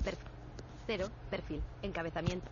Per 0.03 0.17
0, 0.87 1.09
perfil, 1.29 1.61
encabezamiento. 1.81 2.49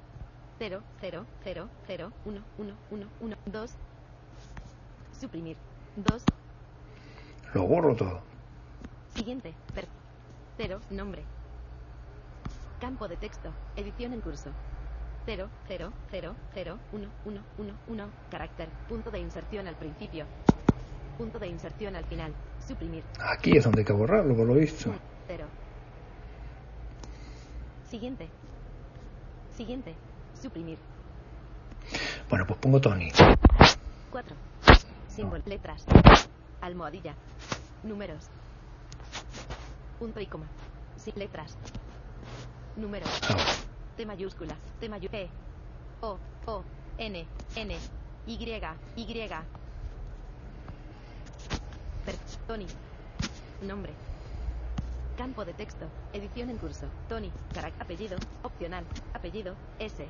0, 0.59 0.81
0, 0.99 1.25
0, 1.43 1.69
0, 1.87 2.11
1, 2.25 2.43
1, 2.57 2.75
1, 2.91 3.07
1, 3.21 3.35
2. 3.45 3.71
Suprimir. 5.19 5.57
2. 5.95 6.23
Lo 7.53 7.65
borro 7.65 7.95
todo. 7.95 8.21
Siguiente. 9.15 9.53
Per 9.73 9.87
0, 10.57 10.81
nombre. 10.91 11.23
Campo 12.79 13.07
de 13.07 13.17
texto. 13.17 13.51
Edición 13.75 14.13
en 14.13 14.21
curso. 14.21 14.51
0, 15.25 15.49
0, 15.67 15.93
0, 16.11 16.35
0, 16.53 16.79
1, 16.91 17.07
1, 17.25 17.41
1, 17.57 17.73
1. 17.87 18.09
Carácter. 18.31 18.69
Punto 18.87 19.11
de 19.11 19.19
inserción 19.19 19.67
al 19.67 19.75
principio. 19.75 20.25
Punto 21.17 21.39
de 21.39 21.47
inserción 21.47 21.95
al 21.95 22.05
final. 22.05 22.33
Suprimir. 22.65 23.03
Aquí 23.19 23.57
es 23.57 23.63
donde 23.63 23.81
hay 23.81 23.85
que 23.85 23.93
borrarlo, 23.93 24.35
por 24.35 24.47
lo 24.47 24.53
visto. 24.55 24.91
0. 25.27 25.45
Siguiente. 27.89 28.29
Siguiente. 29.55 29.95
Suprimir. 30.41 30.77
Bueno, 32.29 32.45
pues 32.45 32.59
pongo 32.59 32.79
Tony. 32.79 33.11
4. 34.11 34.35
Símbolo. 35.07 35.43
Letras. 35.45 35.85
Almohadilla. 36.61 37.15
Números. 37.83 38.29
Punto 39.97 40.19
y 40.19 40.27
coma. 40.27 40.45
Sin 40.97 41.15
letras. 41.15 41.57
Números. 42.77 43.09
Ahora. 43.29 43.68
T 43.99 44.05
mayúscula. 44.05 44.55
T 44.79 44.87
mayúscula. 44.87 45.23
E. 45.23 45.29
O. 45.99 46.17
O. 46.45 46.63
N. 46.97 47.27
N. 47.57 47.77
Y. 48.27 48.33
Y. 48.95 49.29
Per 52.05 52.15
Tony. 52.47 52.65
Nombre. 53.61 53.91
Campo 55.17 55.43
de 55.43 55.51
texto. 55.51 55.85
Edición 56.13 56.49
en 56.49 56.57
curso. 56.59 56.85
Tony. 57.09 57.29
Carac. 57.53 57.73
Apellido. 57.81 58.15
Opcional. 58.41 58.85
Apellido. 59.13 59.55
S. 59.79 60.07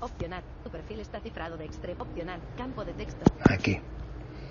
Opcional. 0.00 0.44
Tu 0.62 0.70
perfil 0.70 1.00
está 1.00 1.18
cifrado 1.18 1.56
de 1.56 1.64
extremo. 1.64 2.04
Opcional. 2.04 2.40
Campo 2.56 2.84
de 2.84 2.92
texto. 2.92 3.24
Aquí. 3.50 3.80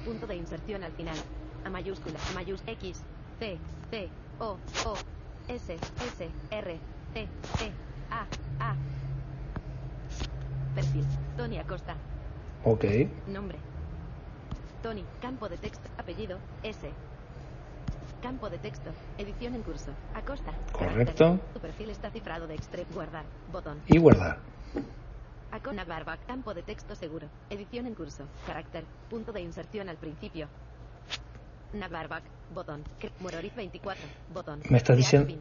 Punto 0.03 0.27
de 0.27 0.35
inserción 0.35 0.83
al 0.83 0.91
final. 0.91 1.15
A 1.63 1.69
mayúscula. 1.69 2.19
A 2.29 2.33
mayúscula. 2.33 2.73
X. 2.73 3.03
C. 3.39 3.57
C. 3.89 4.09
O. 4.37 4.57
O. 4.85 4.95
S. 5.47 5.77
S. 5.77 6.29
R. 6.51 6.98
C. 7.13 7.21
E. 7.21 7.71
A. 8.11 8.25
A. 8.59 8.75
Perfil. 10.75 11.05
Tony 11.37 11.57
Acosta. 11.57 11.95
Ok. 12.63 12.85
Nombre. 13.27 13.57
Tony. 14.83 15.03
Campo 15.21 15.49
de 15.49 15.57
texto. 15.57 15.87
Apellido. 15.97 16.39
S. 16.63 16.89
Campo 18.21 18.49
de 18.49 18.57
texto. 18.57 18.91
Edición 19.17 19.55
en 19.55 19.63
curso. 19.63 19.91
Acosta. 20.13 20.53
Correcto. 20.71 21.39
Tu 21.53 21.59
perfil 21.59 21.89
está 21.89 22.11
cifrado 22.11 22.47
de 22.47 22.55
extremo. 22.55 22.89
Guardar. 22.93 23.25
Botón. 23.51 23.79
Y 23.87 23.97
guardar. 23.97 24.37
Acona 25.51 25.85
Barback. 25.85 26.25
Campo 26.27 26.53
de 26.53 26.63
texto 26.63 26.95
seguro. 26.95 27.27
Edición 27.49 27.87
en 27.87 27.95
curso. 27.95 28.25
Carácter. 28.45 28.83
Punto 29.09 29.31
de 29.31 29.41
inserción 29.41 29.89
al 29.89 29.97
principio. 29.97 30.47
Navarback. 31.73 32.23
Botón. 32.53 32.83
Mororiz 33.19 33.55
24. 33.55 34.03
Botón. 34.33 34.61
Me 34.69 34.77
está 34.77 34.95
diciendo-. 34.95 35.35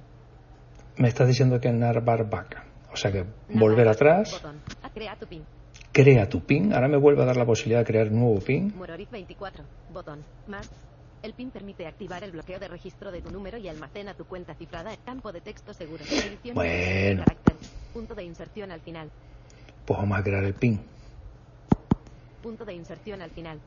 Me 0.98 1.08
estás 1.08 1.28
diciendo 1.28 1.60
que 1.60 1.72
narbar 1.72 2.28
back. 2.28 2.62
O 2.92 2.96
sea 2.96 3.12
que 3.12 3.24
volver 3.50 3.86
atrás, 3.88 4.32
Botón. 4.32 4.60
A 4.82 4.90
crea 4.90 5.16
tu 5.16 5.26
pin. 5.26 5.44
crea 5.92 6.28
tu 6.28 6.40
pin. 6.40 6.72
Ahora 6.72 6.88
me 6.88 6.96
vuelve 6.96 7.22
a 7.22 7.26
dar 7.26 7.36
la 7.36 7.44
posibilidad 7.46 7.80
de 7.80 7.84
crear 7.86 8.08
un 8.08 8.20
nuevo 8.20 8.40
pin. 8.40 8.72
Mororiz 8.76 9.10
24. 9.10 9.64
Botón. 9.92 10.24
Más. 10.46 10.68
El 11.22 11.34
pin 11.34 11.50
permite 11.50 11.86
activar 11.86 12.22
el 12.24 12.30
bloqueo 12.32 12.58
de 12.58 12.68
registro 12.68 13.10
de 13.10 13.20
tu 13.20 13.30
número 13.30 13.58
y 13.58 13.68
almacena 13.68 14.14
tu 14.14 14.24
cuenta 14.24 14.54
cifrada 14.54 14.92
en 14.94 15.00
campo 15.04 15.32
de 15.32 15.40
texto 15.40 15.72
seguro. 15.74 16.02
Edición 16.04 16.38
en 16.46 16.54
Bueno. 16.54 17.24
Punto 17.92 18.14
de 18.14 18.24
inserción 18.24 18.70
al 18.70 18.80
final. 18.80 19.10
Pues 19.84 19.98
vamos 19.98 20.18
a 20.18 20.22
crear 20.22 20.44
el 20.44 20.54
pin. 20.54 20.80
Punto 22.42 22.64
de 22.64 22.74
inserción 22.74 23.20
al 23.20 23.30
final. 23.30 23.58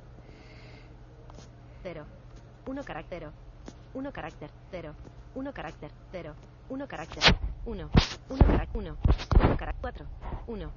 0. 1.84 2.06
1 2.66 2.84
carácter. 2.84 3.28
1 3.94 4.12
carácter. 4.12 4.50
0. 4.72 4.94
1 5.36 5.54
carácter. 5.54 5.92
0. 6.12 6.34
1 6.72 6.88
carácter. 6.88 7.22
1. 7.66 7.90
1 8.30 8.46
carácter. 8.46 8.82
1. 8.82 8.98
1 9.44 9.58
carácter. 9.58 9.82
4. 9.82 10.06
1. 10.48 10.72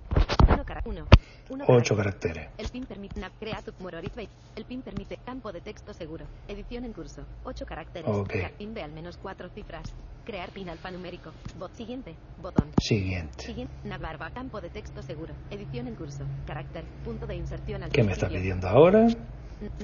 1 0.48 0.64
carácter. 0.64 0.92
1. 0.92 1.06
1 1.50 1.64
Ocho 1.68 1.96
caracteres. 1.96 2.48
El 2.58 2.68
pin 2.68 2.84
permite 2.84 3.20
crea 3.38 3.62
tu 3.62 3.72
Mororiz 3.78 4.12
20. 4.12 4.34
El 4.56 4.64
pin 4.64 4.82
permite 4.82 5.18
campo 5.18 5.52
de 5.52 5.60
texto 5.60 5.94
seguro. 5.94 6.26
Edición 6.48 6.84
en 6.84 6.92
curso. 6.92 7.22
8 7.44 7.64
caracteres. 7.64 8.10
Ok. 8.10 8.28
Crear 8.28 8.52
Pin 8.54 8.74
de 8.74 8.82
al 8.82 8.90
menos 8.90 9.18
4 9.18 9.48
cifras. 9.50 9.94
Crear 10.24 10.50
pin 10.50 10.68
alfanumérico. 10.68 11.30
Bot 11.60 11.72
siguiente. 11.76 12.16
Botón. 12.42 12.72
Siguiente. 12.82 13.44
Siguiente. 13.44 13.72
Navarba. 13.84 14.30
Campo 14.30 14.60
de 14.60 14.70
texto 14.70 15.00
seguro. 15.00 15.32
Edición 15.50 15.86
en 15.86 15.94
curso. 15.94 16.24
Carácter. 16.44 16.84
Punto 17.04 17.28
de 17.28 17.36
inserción 17.36 17.84
al 17.84 17.92
¿Qué 17.92 18.02
me 18.02 18.12
está 18.12 18.28
pidiendo 18.28 18.66
ahora? 18.66 19.06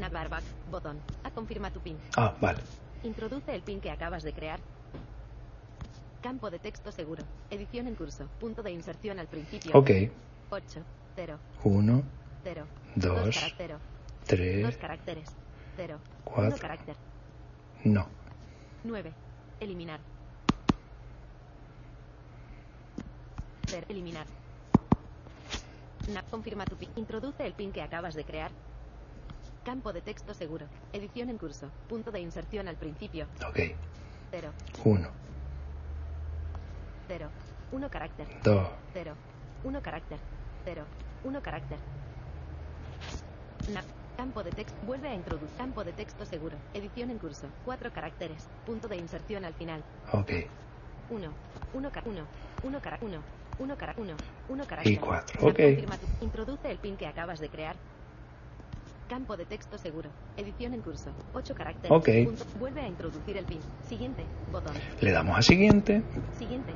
Navarback. 0.00 0.42
Botón. 0.72 0.98
A 1.22 1.30
confirma 1.30 1.70
tu 1.70 1.78
pin. 1.78 1.96
Ah, 2.16 2.34
vale. 2.40 2.58
Introduce 3.04 3.54
el 3.54 3.62
pin 3.62 3.80
que 3.80 3.92
acabas 3.92 4.24
de 4.24 4.32
crear. 4.32 4.58
Campo 6.22 6.50
de 6.50 6.58
texto 6.58 6.92
seguro. 6.92 7.22
Edición 7.50 7.88
en 7.88 7.94
curso. 7.94 8.28
Punto 8.38 8.62
de 8.62 8.70
inserción 8.70 9.18
al 9.18 9.26
principio. 9.26 9.72
Ok. 9.74 9.90
8, 10.50 10.82
0. 11.16 11.38
1, 11.64 12.02
0. 12.44 12.66
2, 12.96 13.54
3. 14.26 14.62
2 14.62 14.76
caracteres. 14.76 15.30
0. 15.76 15.98
4. 16.24 16.58
carácter. 16.58 16.96
No. 17.84 18.06
9. 18.84 19.12
Eliminar. 19.60 20.00
0. 23.66 23.86
Eliminar. 23.88 24.26
Nap 26.12 26.28
confirma 26.28 26.66
tu 26.66 26.76
pin. 26.76 26.90
Introduce 26.96 27.46
el 27.46 27.54
pin 27.54 27.72
que 27.72 27.80
acabas 27.80 28.14
de 28.14 28.24
crear. 28.24 28.50
Campo 29.64 29.94
de 29.94 30.02
texto 30.02 30.34
seguro. 30.34 30.66
Edición 30.92 31.30
en 31.30 31.38
curso. 31.38 31.70
Punto 31.88 32.10
de 32.10 32.20
inserción 32.20 32.68
al 32.68 32.76
principio. 32.76 33.26
Ok. 33.48 33.58
0. 34.32 34.52
1. 34.84 35.29
0, 37.10 37.28
1 37.72 37.90
carácter. 37.90 38.26
2, 38.44 38.68
0, 38.94 39.14
1 39.64 39.82
carácter. 39.82 40.18
0, 40.64 40.84
1 41.24 41.42
carácter. 41.42 41.78
Na, 43.74 43.82
campo 44.16 44.44
de 44.44 44.50
texto. 44.52 44.78
Vuelve 44.86 45.08
a 45.08 45.14
introducir. 45.14 45.56
Campo 45.58 45.82
de 45.82 45.92
texto 45.92 46.24
seguro. 46.24 46.56
Edición 46.72 47.10
en 47.10 47.18
curso. 47.18 47.48
4 47.64 47.92
caracteres. 47.92 48.46
Punto 48.64 48.86
de 48.86 48.96
inserción 48.96 49.44
al 49.44 49.54
final. 49.54 49.82
ok. 50.12 50.30
1, 51.10 51.28
1 51.74 51.90
1, 52.06 52.22
1 52.62 52.80
cara 52.80 52.98
1, 53.00 53.18
1 53.58 53.76
cara 53.76 53.94
1, 53.96 54.14
1 54.48 54.64
carácter. 54.68 54.92
Y 54.92 54.96
cuatro, 54.96 55.40
Na, 55.42 55.48
ok. 55.48 55.56
confirma 55.56 55.96
tu- 55.98 56.24
Introduce 56.24 56.70
el 56.70 56.78
PIN 56.78 56.96
que 56.96 57.08
acabas 57.08 57.40
de 57.40 57.48
crear. 57.48 57.74
Campo 59.10 59.36
de 59.36 59.44
texto 59.44 59.76
seguro. 59.76 60.08
Edición 60.36 60.72
en 60.72 60.82
curso. 60.82 61.10
8 61.34 61.52
caracteres. 61.56 61.90
Ok. 61.90 62.08
Punto. 62.26 62.44
Vuelve 62.60 62.80
a 62.80 62.86
introducir 62.86 63.36
el 63.36 63.44
PIN. 63.44 63.58
Siguiente. 63.88 64.24
Botón. 64.52 64.72
Le 65.00 65.10
damos 65.10 65.36
a 65.36 65.42
siguiente. 65.42 66.04
Siguiente. 66.38 66.72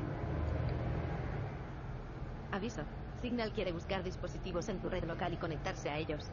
Aviso. 2.51 2.81
Signal 3.21 3.53
quiere 3.53 3.71
buscar 3.71 4.03
dispositivos 4.03 4.67
en 4.67 4.79
tu 4.81 4.89
red 4.89 5.05
local 5.05 5.31
y 5.33 5.37
conectarse 5.37 5.89
a 5.89 5.97
ellos. 5.97 6.25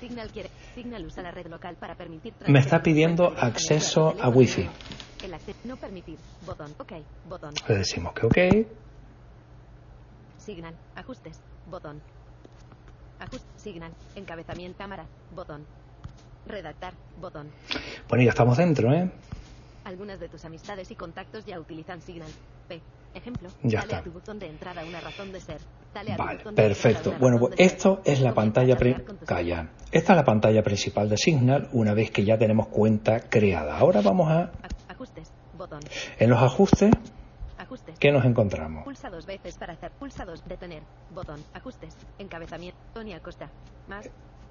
Signal 0.00 0.32
quiere. 0.32 0.48
Signal 0.74 1.04
usa 1.04 1.22
la 1.22 1.30
red 1.30 1.48
local 1.48 1.76
para 1.76 1.94
permitir. 1.94 2.32
Me 2.46 2.60
está 2.60 2.82
pidiendo 2.82 3.34
acceso 3.36 4.16
a 4.18 4.30
Wi-Fi. 4.30 4.70
El 5.22 5.34
acceso. 5.34 5.58
No 5.64 5.76
permitir. 5.76 6.18
Botón. 6.46 6.74
Ok. 6.78 6.92
Botón. 7.28 7.52
Le 7.68 7.74
decimos 7.76 8.14
que 8.14 8.24
ok. 8.24 8.66
Signal. 10.38 10.74
Ajustes. 10.94 11.42
Botón. 11.70 12.00
Ajuste. 13.20 13.46
Signal. 13.56 13.92
Encabezamiento 14.14 14.78
cámara. 14.78 15.06
Botón. 15.34 15.66
Redactar. 16.46 16.94
Botón. 17.20 17.50
Bueno, 18.08 18.24
ya 18.24 18.30
estamos 18.30 18.56
dentro, 18.56 18.92
¿eh? 18.92 19.10
Algunas 19.84 20.20
de 20.20 20.28
tus 20.28 20.44
amistades 20.44 20.90
y 20.90 20.94
contactos 20.94 21.44
ya 21.46 21.58
utilizan 21.58 22.00
Signal. 22.00 22.30
P. 22.68 22.80
Ejemplo. 23.14 23.48
Ya 23.62 23.80
dale 23.80 23.84
está. 23.92 23.98
a 23.98 24.02
tu 24.04 24.10
buzón 24.12 24.38
de 24.38 24.46
entrada 24.46 24.84
una 24.84 25.00
razón 25.00 25.32
de 25.32 25.40
ser. 25.40 25.58
Dale 25.94 26.12
a 26.12 26.16
tu 26.16 26.22
Vale, 26.22 26.44
perfecto. 26.54 27.14
Bueno, 27.18 27.38
pues 27.38 27.54
esto 27.56 28.00
es 28.04 28.20
la 28.20 28.34
pantalla 28.34 28.76
Calla. 29.26 29.70
Esta 29.90 30.12
es 30.12 30.16
la 30.16 30.24
pantalla 30.24 30.62
principal 30.62 31.08
de 31.08 31.16
Signal 31.16 31.68
una 31.72 31.94
vez 31.94 32.10
que 32.10 32.24
ya 32.24 32.36
tenemos 32.38 32.68
cuenta 32.68 33.20
creada. 33.20 33.78
Ahora 33.78 34.02
vamos 34.02 34.30
a 34.30 34.52
Aj- 34.52 34.70
Ajustes. 34.88 35.32
Botón. 35.56 35.80
en 36.18 36.30
los 36.30 36.40
Ajustes. 36.40 36.90
¿Qué 37.98 38.12
nos 38.12 38.24
encontramos? 38.24 38.84
Pulsa 38.84 39.10
dos 39.10 39.26
veces 39.26 39.56
para 39.58 39.74
hacer. 39.74 39.90
Pulsa 39.92 40.24
dos. 40.24 40.44
Detener. 40.46 40.82
Botón. 41.14 41.40
Ajustes. 41.54 41.96
Encabezamiento. 42.18 42.78
Tony 42.94 43.12
Acosta. 43.12 43.50
Más. 43.88 44.08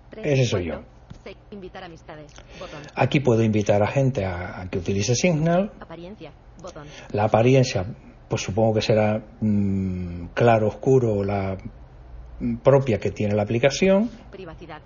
Tres. 0.10 0.26
Ese 0.26 0.46
soy 0.46 0.68
cuatro, 0.70 0.86
seis. 1.24 1.38
Invitar 1.52 1.84
amistades. 1.84 2.34
Botón. 2.60 2.82
Aquí 2.96 3.20
puedo 3.20 3.44
invitar 3.44 3.82
a 3.84 3.88
gente 3.88 4.26
a, 4.26 4.62
a 4.62 4.70
que 4.70 4.78
utilice 4.80 5.16
Signal. 5.16 5.72
Apariencia. 5.80 6.32
Botón. 6.62 6.88
La 7.12 7.26
apariencia, 7.26 7.86
pues 8.30 8.42
supongo 8.42 8.76
que 8.76 8.82
será 8.82 9.22
mm, 9.42 10.28
claro, 10.34 10.68
oscuro 10.68 11.24
la 11.24 11.58
mm, 12.40 12.58
propia 12.58 13.00
que 13.00 13.12
tiene 13.12 13.36
la 13.36 13.44
aplicación. 13.44 14.10
Privacidad. 14.32 14.82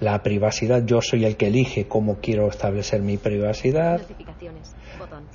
La 0.00 0.22
privacidad, 0.22 0.84
yo 0.84 1.00
soy 1.00 1.24
el 1.24 1.36
que 1.36 1.46
elige 1.46 1.86
cómo 1.88 2.16
quiero 2.20 2.48
establecer 2.48 3.00
mi 3.02 3.16
privacidad. 3.16 4.00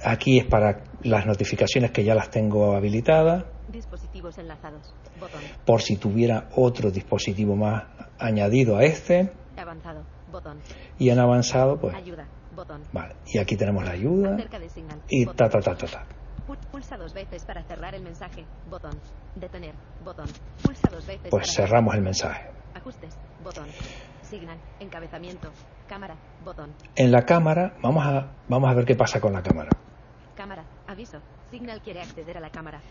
Aquí 0.03 0.39
es 0.39 0.45
para 0.45 0.83
las 1.03 1.25
notificaciones 1.25 1.91
que 1.91 2.03
ya 2.03 2.15
las 2.15 2.29
tengo 2.29 2.75
habilitadas. 2.75 3.45
Dispositivos 3.69 4.37
enlazados. 4.37 4.93
Botón. 5.19 5.41
Por 5.65 5.81
si 5.81 5.97
tuviera 5.97 6.49
otro 6.55 6.91
dispositivo 6.91 7.55
más 7.55 7.83
añadido 8.17 8.77
a 8.77 8.83
este. 8.83 9.31
Avanzado. 9.57 10.03
Botón. 10.31 10.59
Y 10.97 11.09
en 11.09 11.19
avanzado, 11.19 11.79
pues, 11.79 11.95
Ayuda. 11.95 12.27
Botón. 12.55 12.81
vale. 12.91 13.15
Y 13.27 13.37
aquí 13.39 13.55
tenemos 13.55 13.83
la 13.85 13.91
ayuda. 13.91 14.33
Acerca 14.35 14.59
de 14.59 14.69
Signal. 14.69 14.99
Y 15.09 15.25
ta, 15.25 15.49
ta, 15.49 15.59
ta, 15.59 15.75
ta, 15.75 15.85
ta. 15.87 16.05
Pul- 16.47 16.57
Pulsa 16.71 16.97
dos 16.97 17.13
veces 17.13 17.45
para 17.45 17.63
cerrar 17.63 17.93
el 17.95 18.01
mensaje. 18.03 18.43
Botón. 18.69 18.91
Detener. 19.35 19.73
Botón. 20.03 20.27
Pulsa 20.63 20.89
dos 20.91 21.05
veces 21.05 21.27
Pues 21.29 21.51
cerramos 21.53 21.93
el 21.95 22.01
mensaje. 22.01 22.49
Ajustes. 22.89 23.15
Botón. 23.43 23.67
Signal. 24.23 24.57
Encabezamiento. 24.79 25.49
Cámara. 25.87 26.15
Botón. 26.43 26.73
En 26.95 27.11
la 27.11 27.21
cámara, 27.23 27.75
vamos 27.83 28.03
a, 28.03 28.31
vamos 28.47 28.69
a 28.69 28.73
ver 28.73 28.85
qué 28.85 28.95
pasa 28.95 29.21
con 29.21 29.31
la 29.31 29.43
cámara. 29.43 29.69
Cámara. 30.35 30.63
Aviso. 30.87 31.19
Signal 31.51 31.81
quiere 31.81 32.01
acceder 32.01 32.37
a 32.37 32.39
la 32.39 32.49
cámara. 32.49 32.81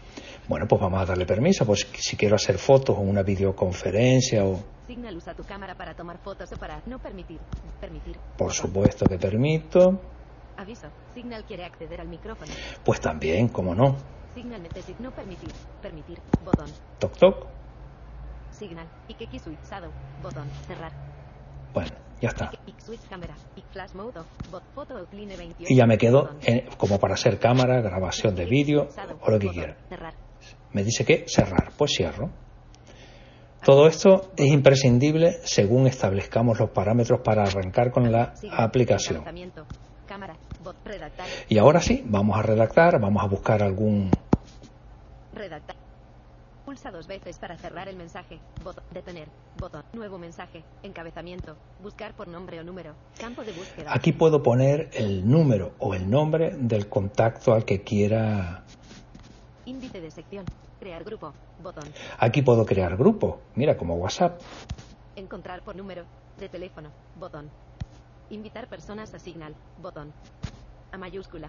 Bueno, 0.46 0.66
pues 0.68 0.80
vamos 0.80 1.00
a 1.00 1.04
darle 1.04 1.26
permiso, 1.26 1.64
pues 1.66 1.86
si 1.94 2.16
quiero 2.16 2.36
hacer 2.36 2.58
fotos 2.58 2.96
o 2.96 3.00
una 3.00 3.22
videoconferencia 3.22 4.44
o 4.44 4.60
Signal 4.86 5.16
usa 5.16 5.34
tu 5.34 5.42
cámara 5.44 5.74
para 5.76 5.94
tomar 5.94 6.18
fotos 6.18 6.50
o 6.52 6.56
para 6.56 6.80
no 6.86 6.98
permitir. 7.00 7.40
Permitir. 7.80 8.16
por 8.36 8.52
supuesto 8.52 9.04
que 9.06 9.18
permito, 9.18 10.00
Aviso. 10.56 10.88
Signal 11.14 11.44
quiere 11.44 11.64
acceder 11.64 12.00
al 12.00 12.08
micrófono. 12.08 12.52
pues 12.84 13.00
también, 13.00 13.48
como 13.48 13.74
no, 13.74 13.96
Signal 14.34 14.62
necesita 14.62 15.00
no 15.02 15.10
permitir. 15.12 15.50
Permitir. 15.82 16.18
Botón. 16.44 16.66
toc 16.98 17.16
toc, 17.16 17.46
Signal. 18.58 18.86
Ike 19.08 19.38
switch 19.38 19.58
shadow. 19.70 19.90
Botón. 20.22 20.48
Cerrar. 20.66 20.92
bueno, 21.72 21.90
ya 22.20 22.28
está. 22.30 22.46
Ike 22.46 22.58
Ike 22.66 22.80
switch 22.82 23.08
cámara. 23.08 23.34
Ike 23.56 23.66
flash 23.72 23.94
mode 23.94 24.18
off. 24.18 24.26
Bot 24.50 24.62
foto 24.74 24.96
outline 24.96 25.36
28. 25.36 25.72
Y 25.72 25.76
ya 25.76 25.86
me 25.86 25.96
quedo 25.98 26.30
en- 26.42 26.66
como 26.76 26.98
para 26.98 27.14
hacer 27.14 27.38
cámara, 27.38 27.80
grabación 27.80 28.34
de 28.34 28.46
vídeo 28.46 28.88
o 29.20 29.30
lo 29.30 29.38
que 29.38 29.48
quiera. 29.50 29.76
Me 30.72 30.82
dice 30.84 31.04
que 31.04 31.24
cerrar, 31.28 31.70
pues 31.76 31.92
cierro. 31.96 32.30
Todo 33.64 33.86
esto 33.88 34.30
es 34.36 34.46
imprescindible 34.46 35.32
según 35.44 35.86
establezcamos 35.86 36.58
los 36.60 36.70
parámetros 36.70 37.20
para 37.20 37.42
arrancar 37.42 37.90
con 37.90 38.10
la 38.10 38.32
aplicación. 38.56 39.24
Y 41.48 41.58
ahora 41.58 41.80
sí, 41.80 42.02
vamos 42.06 42.38
a 42.38 42.42
redactar, 42.42 43.00
vamos 43.00 43.22
a 43.22 43.26
buscar 43.26 43.62
algún 43.62 44.10
Redactar. 45.34 45.76
Pulsa 46.68 46.90
dos 46.90 47.06
veces 47.06 47.38
para 47.38 47.56
cerrar 47.56 47.88
el 47.88 47.96
mensaje. 47.96 48.40
Botón. 48.62 48.84
Detener. 48.90 49.26
Botón. 49.58 49.84
Nuevo 49.94 50.18
mensaje. 50.18 50.64
Encabezamiento. 50.82 51.56
Buscar 51.82 52.12
por 52.12 52.28
nombre 52.28 52.60
o 52.60 52.62
número. 52.62 52.92
Campo 53.18 53.42
de 53.42 53.52
búsqueda. 53.52 53.90
Aquí 53.90 54.12
puedo 54.12 54.42
poner 54.42 54.90
el 54.92 55.26
número 55.26 55.72
o 55.78 55.94
el 55.94 56.10
nombre 56.10 56.50
del 56.58 56.86
contacto 56.90 57.54
al 57.54 57.64
que 57.64 57.84
quiera. 57.84 58.64
Índice 59.64 60.02
de 60.02 60.10
sección. 60.10 60.44
Crear 60.78 61.04
grupo. 61.04 61.32
Botón. 61.62 61.84
Aquí 62.18 62.42
puedo 62.42 62.66
crear 62.66 62.98
grupo, 62.98 63.40
mira, 63.54 63.78
como 63.78 63.94
WhatsApp. 63.94 64.38
Encontrar 65.16 65.62
por 65.62 65.74
número. 65.74 66.04
De 66.38 66.50
teléfono. 66.50 66.90
Botón. 67.18 67.48
Invitar 68.28 68.68
personas 68.68 69.14
a 69.14 69.18
Signal. 69.18 69.54
Botón. 69.80 70.12
A 70.92 70.98
mayúscula. 70.98 71.48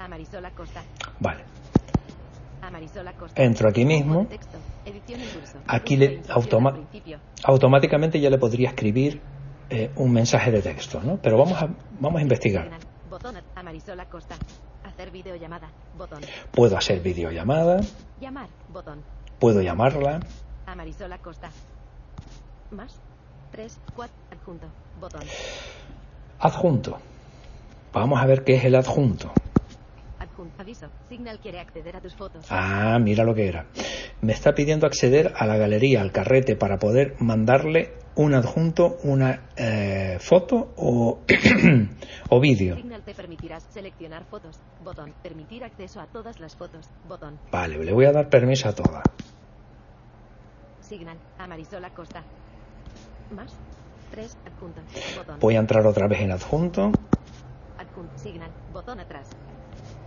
A 0.00 0.08
Marisola 0.08 0.50
Costa. 0.50 0.82
Vale. 1.20 1.44
Entro 3.36 3.68
aquí 3.68 3.84
mismo. 3.84 4.26
Aquí 5.66 5.96
le 5.96 6.22
automa-. 6.28 6.78
Automáticamente 7.44 8.20
ya 8.20 8.30
le 8.30 8.38
podría 8.38 8.70
escribir 8.70 9.20
eh, 9.70 9.90
un 9.96 10.12
mensaje 10.12 10.50
de 10.50 10.62
texto, 10.62 11.00
¿no? 11.02 11.18
Pero 11.22 11.38
vamos 11.38 11.60
a, 11.62 11.68
vamos 11.98 12.18
a 12.18 12.22
investigar. 12.22 12.70
Puedo 16.52 16.76
hacer 16.76 17.00
videollamada, 17.00 17.80
puedo 19.38 19.60
llamarla, 19.60 20.20
A 20.66 20.74
Marisola 20.74 21.18
Costa. 21.18 21.50
Más. 22.70 22.98
3, 23.52 23.78
4. 23.94 24.14
Adjunto. 24.32 24.66
Botón. 25.00 25.20
adjunto. 26.40 26.98
Vamos 27.92 28.20
a 28.20 28.26
ver 28.26 28.42
qué 28.42 28.56
es 28.56 28.64
el 28.64 28.74
adjunto. 28.74 29.32
Adjunto. 30.44 30.62
Aviso. 30.62 30.86
Signal 31.08 31.38
quiere 31.38 31.60
acceder 31.60 31.96
a 31.96 32.00
tus 32.00 32.14
fotos. 32.14 32.44
Ah, 32.50 32.98
mira 33.00 33.24
lo 33.24 33.34
que 33.34 33.48
era. 33.48 33.66
Me 34.20 34.32
está 34.32 34.54
pidiendo 34.54 34.86
acceder 34.86 35.32
a 35.36 35.46
la 35.46 35.56
galería, 35.56 36.00
al 36.00 36.12
carrete, 36.12 36.56
para 36.56 36.78
poder 36.78 37.14
mandarle 37.20 37.92
un 38.16 38.34
adjunto, 38.34 38.98
una 39.02 39.50
eh, 39.56 40.18
foto 40.20 40.72
o, 40.76 41.20
o 42.30 42.40
vídeo. 42.40 42.76
Signal 42.76 43.02
te 43.02 43.14
permitirá 43.14 43.60
seleccionar 43.60 44.24
fotos. 44.24 44.60
Botón. 44.82 45.12
Permitir 45.22 45.64
acceso 45.64 46.00
a 46.00 46.06
todas 46.06 46.40
las 46.40 46.56
fotos. 46.56 46.88
Botón. 47.08 47.38
Vale, 47.50 47.82
le 47.82 47.92
voy 47.92 48.04
a 48.04 48.12
dar 48.12 48.28
permiso 48.28 48.68
a 48.68 48.74
todas. 48.74 49.02
Signal. 50.80 51.16
A. 51.38 51.46
Más. 53.34 53.56
3. 54.10 54.36
Adjunto. 54.46 54.80
Botón. 55.16 55.40
Voy 55.40 55.56
a 55.56 55.58
entrar 55.58 55.86
otra 55.86 56.06
vez 56.06 56.20
en 56.20 56.32
adjunto. 56.32 56.92
Adjunto. 57.78 58.18
Signal. 58.18 58.50
Botón 58.72 59.00
atrás. 59.00 59.28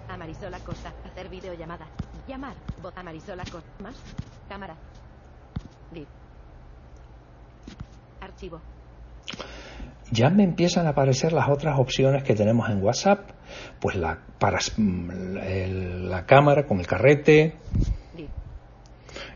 A 0.10 0.18
Marisola 0.18 0.60
Costa. 0.60 0.94
Hacer 1.06 1.30
videollamada. 1.30 1.88
Llamar. 2.28 2.56
Bot 2.82 2.98
a 2.98 3.04
Marisola 3.04 3.44
Costa. 3.44 3.70
Más. 3.84 3.96
Cámara. 4.48 4.76
Live. 5.92 6.08
Archivo. 8.22 8.62
Ya 10.12 10.30
me 10.30 10.44
empiezan 10.44 10.88
a 10.88 10.92
aparecer 10.92 11.34
las 11.34 11.50
otras 11.50 11.78
opciones 11.80 12.24
que 12.24 12.34
tenemos 12.34 12.70
en 12.70 12.82
WhatsApp. 12.82 13.30
Pues 13.80 13.96
la, 13.98 14.20
para 14.40 14.60
la 14.78 16.26
cámara 16.26 16.66
con 16.66 16.80
el 16.80 16.88
carrete, 16.88 17.56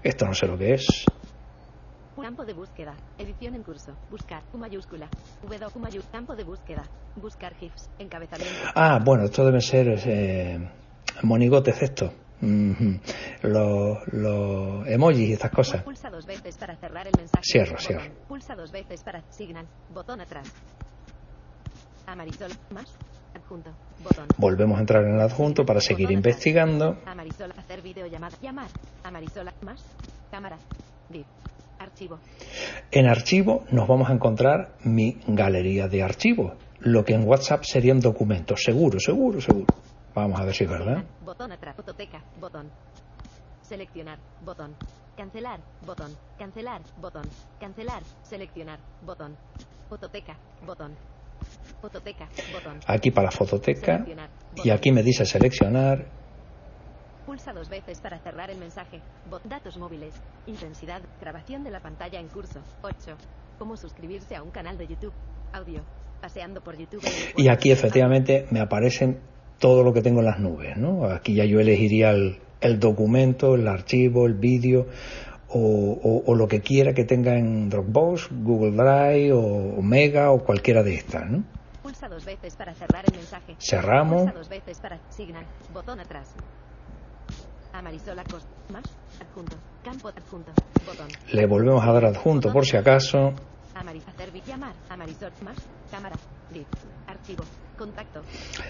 Esto 0.03 0.25
no 0.25 0.33
sé 0.33 0.47
lo 0.47 0.57
que 0.57 0.73
es. 0.75 1.05
Campo 2.21 2.45
de 2.45 2.53
búsqueda. 2.53 2.93
Edición 3.17 3.55
en 3.55 3.63
curso. 3.63 3.93
Buscar. 4.11 4.43
U 4.53 4.57
mayúscula. 4.57 5.09
W 5.41 5.59
mayúscula. 5.79 6.11
Campo 6.11 6.35
de 6.35 6.43
búsqueda. 6.43 6.83
Buscar 7.15 7.55
GIFs. 7.55 7.89
Encabezamiento. 7.97 8.69
Ah, 8.75 8.99
bueno, 9.03 9.23
esto 9.23 9.43
debe 9.43 9.59
ser 9.59 9.99
eh, 10.05 10.69
monigotes 11.23 11.81
esto. 11.81 12.13
Los 12.41 13.97
los 14.07 14.87
emojis 14.87 15.29
y 15.29 15.33
estas 15.33 15.51
cosas. 15.51 15.83
Pulsa 15.83 16.09
dos 16.09 16.25
veces 16.25 16.57
para 16.57 16.75
cerrar 16.75 17.07
el 17.07 17.13
mensaje. 17.17 17.43
Cierro, 17.43 17.77
cierro. 17.77 18.13
Pulsa 18.27 18.55
dos 18.55 18.71
veces 18.71 19.03
para 19.03 19.21
signal. 19.31 19.67
Botón 19.93 20.21
atrás. 20.21 20.51
Amarisol. 22.05 22.51
Más. 22.71 22.95
Adjunto. 23.35 23.71
Botón. 24.03 24.27
Volvemos 24.37 24.77
a 24.77 24.81
entrar 24.81 25.03
en 25.03 25.15
el 25.15 25.21
adjunto 25.21 25.65
para 25.65 25.81
seguir 25.81 26.07
Botón 26.07 26.17
investigando. 26.17 26.97
Amarisol. 27.05 27.51
Hacer 27.57 27.81
videollamada. 27.81 28.37
Llamar. 28.41 28.69
Amarisol. 29.03 29.49
Más. 29.61 29.83
Cámara. 30.29 30.57
Archivo. 31.81 32.19
En 32.91 33.07
archivo 33.07 33.65
nos 33.71 33.87
vamos 33.87 34.09
a 34.09 34.13
encontrar 34.13 34.75
mi 34.83 35.17
galería 35.27 35.87
de 35.87 36.03
archivos. 36.03 36.53
Lo 36.79 37.03
que 37.03 37.13
en 37.13 37.27
WhatsApp 37.27 37.63
serían 37.63 37.99
documentos. 37.99 38.61
Seguro, 38.63 38.99
seguro, 38.99 39.41
seguro. 39.41 39.65
Vamos 40.13 40.39
a 40.39 40.45
ver 40.45 40.53
si 40.53 40.63
es 40.65 40.69
verdad. 40.69 41.03
Botón 41.23 41.51
atrás. 41.51 41.75
Fototeca. 41.75 42.21
Botón. 42.39 42.69
Seleccionar. 43.61 44.19
Botón. 44.43 44.75
Cancelar. 45.15 45.59
Botón. 45.85 46.11
Cancelar. 46.37 46.81
Botón. 46.99 47.23
Cancelar. 47.59 48.03
Seleccionar. 48.23 48.79
Botón. 49.05 49.35
Fototeca. 49.89 50.37
Botón. 50.65 50.95
Fototeca. 51.81 52.27
Botón. 52.53 52.79
Aquí 52.85 53.11
para 53.11 53.31
fototeca. 53.31 54.05
Y 54.63 54.69
aquí 54.69 54.91
me 54.91 55.01
dice 55.01 55.25
seleccionar. 55.25 56.20
Pulsa 57.31 57.53
dos 57.53 57.69
veces 57.69 58.01
para 58.01 58.19
cerrar 58.19 58.49
el 58.51 58.57
mensaje. 58.57 58.99
Bot 59.29 59.41
datos 59.45 59.77
móviles. 59.77 60.13
Intensidad. 60.47 61.01
Grabación 61.21 61.63
de 61.63 61.71
la 61.71 61.79
pantalla 61.79 62.19
en 62.19 62.27
curso. 62.27 62.59
8. 62.81 63.15
Cómo 63.57 63.77
suscribirse 63.77 64.35
a 64.35 64.43
un 64.43 64.51
canal 64.51 64.77
de 64.77 64.85
YouTube. 64.85 65.13
Audio. 65.53 65.81
Paseando 66.19 66.59
por 66.59 66.75
YouTube. 66.77 67.01
Y 67.37 67.47
aquí 67.47 67.71
efectivamente 67.71 68.47
me 68.51 68.59
aparecen 68.59 69.21
todo 69.59 69.81
lo 69.81 69.93
que 69.93 70.01
tengo 70.01 70.19
en 70.19 70.25
las 70.25 70.39
nubes. 70.41 70.75
¿no? 70.75 71.05
Aquí 71.05 71.33
ya 71.33 71.45
yo 71.45 71.61
elegiría 71.61 72.09
el, 72.09 72.37
el 72.59 72.81
documento, 72.81 73.55
el 73.55 73.65
archivo, 73.65 74.25
el 74.25 74.33
vídeo 74.33 74.87
o, 75.47 75.57
o- 76.03 76.23
o 76.29 76.35
lo 76.35 76.49
que 76.49 76.59
quiera 76.59 76.91
que 76.93 77.05
tenga 77.05 77.37
en 77.39 77.69
Dropbox, 77.69 78.27
Google 78.43 78.71
Drive 78.71 79.31
o 79.31 79.77
Omega 79.79 80.31
o 80.31 80.43
cualquiera 80.43 80.83
de 80.83 80.95
estas. 80.95 81.29
¿no? 81.31 81.45
Pulsa 81.81 82.09
dos 82.09 82.25
veces 82.25 82.57
para 82.57 82.73
cerrar 82.73 83.05
el 83.09 83.15
mensaje. 83.15 83.55
Cerramos. 83.57 84.23
Pulsa 84.23 84.37
dos 84.37 84.49
veces 84.49 84.79
para 84.81 84.99
signal. 85.09 85.45
Botón 85.73 86.01
atrás. 86.01 86.35
Amarisola 87.73 88.23
Cost. 88.23 88.47
Más. 88.71 88.83
Adjunto. 89.21 89.55
Campo 89.83 90.09
adjunto. 90.09 90.51
Botón. 90.85 91.07
Le 91.31 91.45
volvemos 91.45 91.83
a 91.83 91.91
dar 91.91 92.05
adjunto 92.05 92.51
por 92.51 92.65
si 92.65 92.77
acaso. 92.77 93.33
Amaris 93.75 94.07
hacer 94.07 94.31
llamar. 94.45 94.73
Amarisol. 94.89 95.31
Más. 95.43 95.55
Cámara. 95.89 96.15
Gif. 96.53 96.67
Archivo. 97.07 97.43
Contacto. 97.77 98.21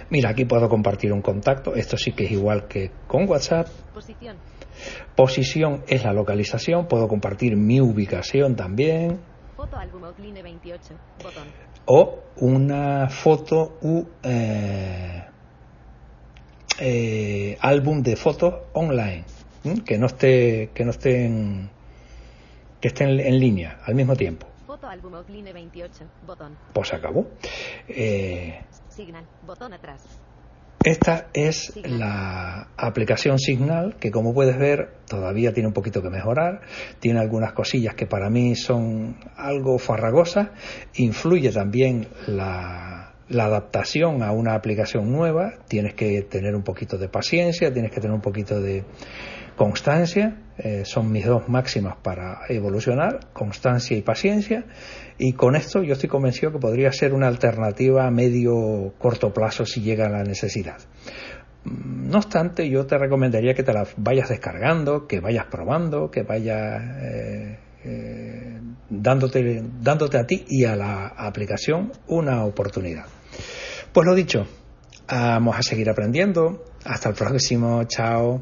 Mira, 0.09 0.29
aquí 0.29 0.45
puedo 0.45 0.69
compartir 0.69 1.11
un 1.11 1.21
contacto. 1.21 1.75
Esto 1.75 1.97
sí 1.97 2.13
que 2.13 2.25
es 2.25 2.31
igual 2.31 2.67
que 2.67 2.91
con 3.07 3.27
WhatsApp. 3.27 3.67
Posición. 3.93 4.37
Posición 5.15 5.83
es 5.87 6.03
la 6.03 6.13
localización. 6.13 6.87
Puedo 6.87 7.07
compartir 7.07 7.57
mi 7.57 7.81
ubicación 7.81 8.55
también. 8.55 9.19
Foto 9.57 9.77
álbum 9.77 10.05
Outline 10.05 10.41
28. 10.41 10.95
Botón. 11.23 11.71
o 11.85 12.23
una 12.37 13.09
foto 13.09 13.77
u 13.81 14.05
eh, 14.23 15.23
eh, 16.83 17.57
álbum 17.61 18.01
de 18.01 18.15
fotos 18.15 18.55
online 18.73 19.23
¿m? 19.63 19.83
que 19.85 19.99
no 19.99 20.07
esté 20.07 20.71
que 20.73 20.83
no 20.83 20.89
esté 20.89 21.25
en, 21.25 21.69
que 22.79 22.87
esté 22.87 23.03
en, 23.03 23.39
línea 23.39 23.79
al 23.85 23.93
mismo 23.93 24.15
tiempo 24.15 24.47
Foto 24.65 24.87
álbum 24.87 25.13
Outline 25.13 25.53
28. 25.53 26.05
Botón. 26.25 26.57
pues 26.73 26.93
acabó 26.93 27.27
Eh, 27.87 28.61
Signal. 28.89 29.25
Botón 29.45 29.73
atrás. 29.73 30.01
esta 30.83 31.27
es 31.33 31.75
la 31.75 32.69
aplicación 32.77 33.37
Signal 33.37 33.97
que 33.97 34.09
como 34.09 34.33
puedes 34.33 34.57
ver 34.57 34.95
todavía 35.07 35.53
tiene 35.53 35.67
un 35.67 35.73
poquito 35.73 36.01
que 36.01 36.09
mejorar 36.09 36.61
tiene 36.99 37.19
algunas 37.19 37.53
cosillas 37.53 37.93
que 37.93 38.07
para 38.07 38.31
mí 38.31 38.55
son 38.55 39.17
algo 39.37 39.77
farragosas 39.77 40.47
influye 40.95 41.51
también 41.51 42.07
la, 42.25 43.00
la 43.31 43.45
adaptación 43.45 44.23
a 44.23 44.31
una 44.31 44.55
aplicación 44.55 45.11
nueva 45.11 45.53
tienes 45.67 45.93
que 45.93 46.21
tener 46.21 46.55
un 46.55 46.63
poquito 46.63 46.97
de 46.97 47.09
paciencia 47.09 47.73
tienes 47.73 47.91
que 47.91 48.01
tener 48.01 48.13
un 48.13 48.21
poquito 48.21 48.61
de 48.61 48.83
constancia. 49.55 50.37
Eh, 50.57 50.83
son 50.85 51.11
mis 51.11 51.25
dos 51.25 51.47
máximas 51.47 51.95
para 52.01 52.41
evolucionar 52.49 53.31
constancia 53.33 53.97
y 53.97 54.01
paciencia. 54.01 54.65
Y 55.17 55.33
con 55.33 55.55
esto 55.55 55.83
yo 55.83 55.93
estoy 55.93 56.09
convencido 56.09 56.51
que 56.51 56.59
podría 56.59 56.91
ser 56.91 57.13
una 57.13 57.27
alternativa 57.27 58.07
a 58.07 58.11
medio 58.11 58.93
corto 58.97 59.33
plazo 59.33 59.65
si 59.65 59.81
llega 59.81 60.09
la 60.09 60.23
necesidad. 60.23 60.77
No 61.63 62.17
obstante, 62.17 62.67
yo 62.69 62.87
te 62.87 62.97
recomendaría 62.97 63.53
que 63.53 63.61
te 63.61 63.71
la 63.71 63.85
vayas 63.97 64.29
descargando, 64.29 65.05
que 65.05 65.19
vayas 65.19 65.45
probando, 65.45 66.09
que 66.09 66.23
vayas 66.23 66.81
eh, 66.99 67.59
eh, 67.85 68.59
dándote, 68.89 69.63
dándote 69.79 70.17
a 70.17 70.25
ti 70.25 70.43
y 70.47 70.65
a 70.65 70.75
la 70.75 71.07
aplicación 71.07 71.91
una 72.07 72.45
oportunidad. 72.45 73.05
Pues 73.93 74.07
lo 74.07 74.15
dicho, 74.15 74.47
vamos 75.09 75.57
a 75.57 75.61
seguir 75.63 75.89
aprendiendo. 75.89 76.63
Hasta 76.85 77.09
el 77.09 77.15
próximo, 77.15 77.83
chao. 77.83 78.41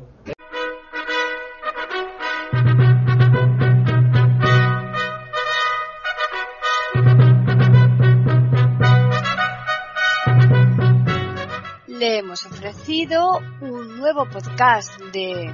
Le 11.87 12.19
hemos 12.19 12.45
ofrecido 12.45 13.39
un 13.61 13.97
nuevo 13.97 14.25
podcast 14.25 15.01
de 15.11 15.51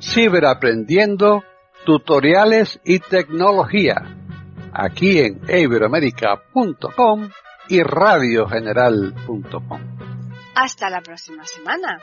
Ciberaprendiendo, 0.00 1.44
tutoriales 1.86 2.80
y 2.84 2.98
tecnología. 2.98 4.16
Aquí 4.72 5.20
en 5.20 5.40
iberoamerica.com 5.48 7.30
y 7.72 7.82
radiogeneral.com. 7.82 9.80
Hasta 10.54 10.90
la 10.90 11.00
próxima 11.00 11.46
semana. 11.46 11.98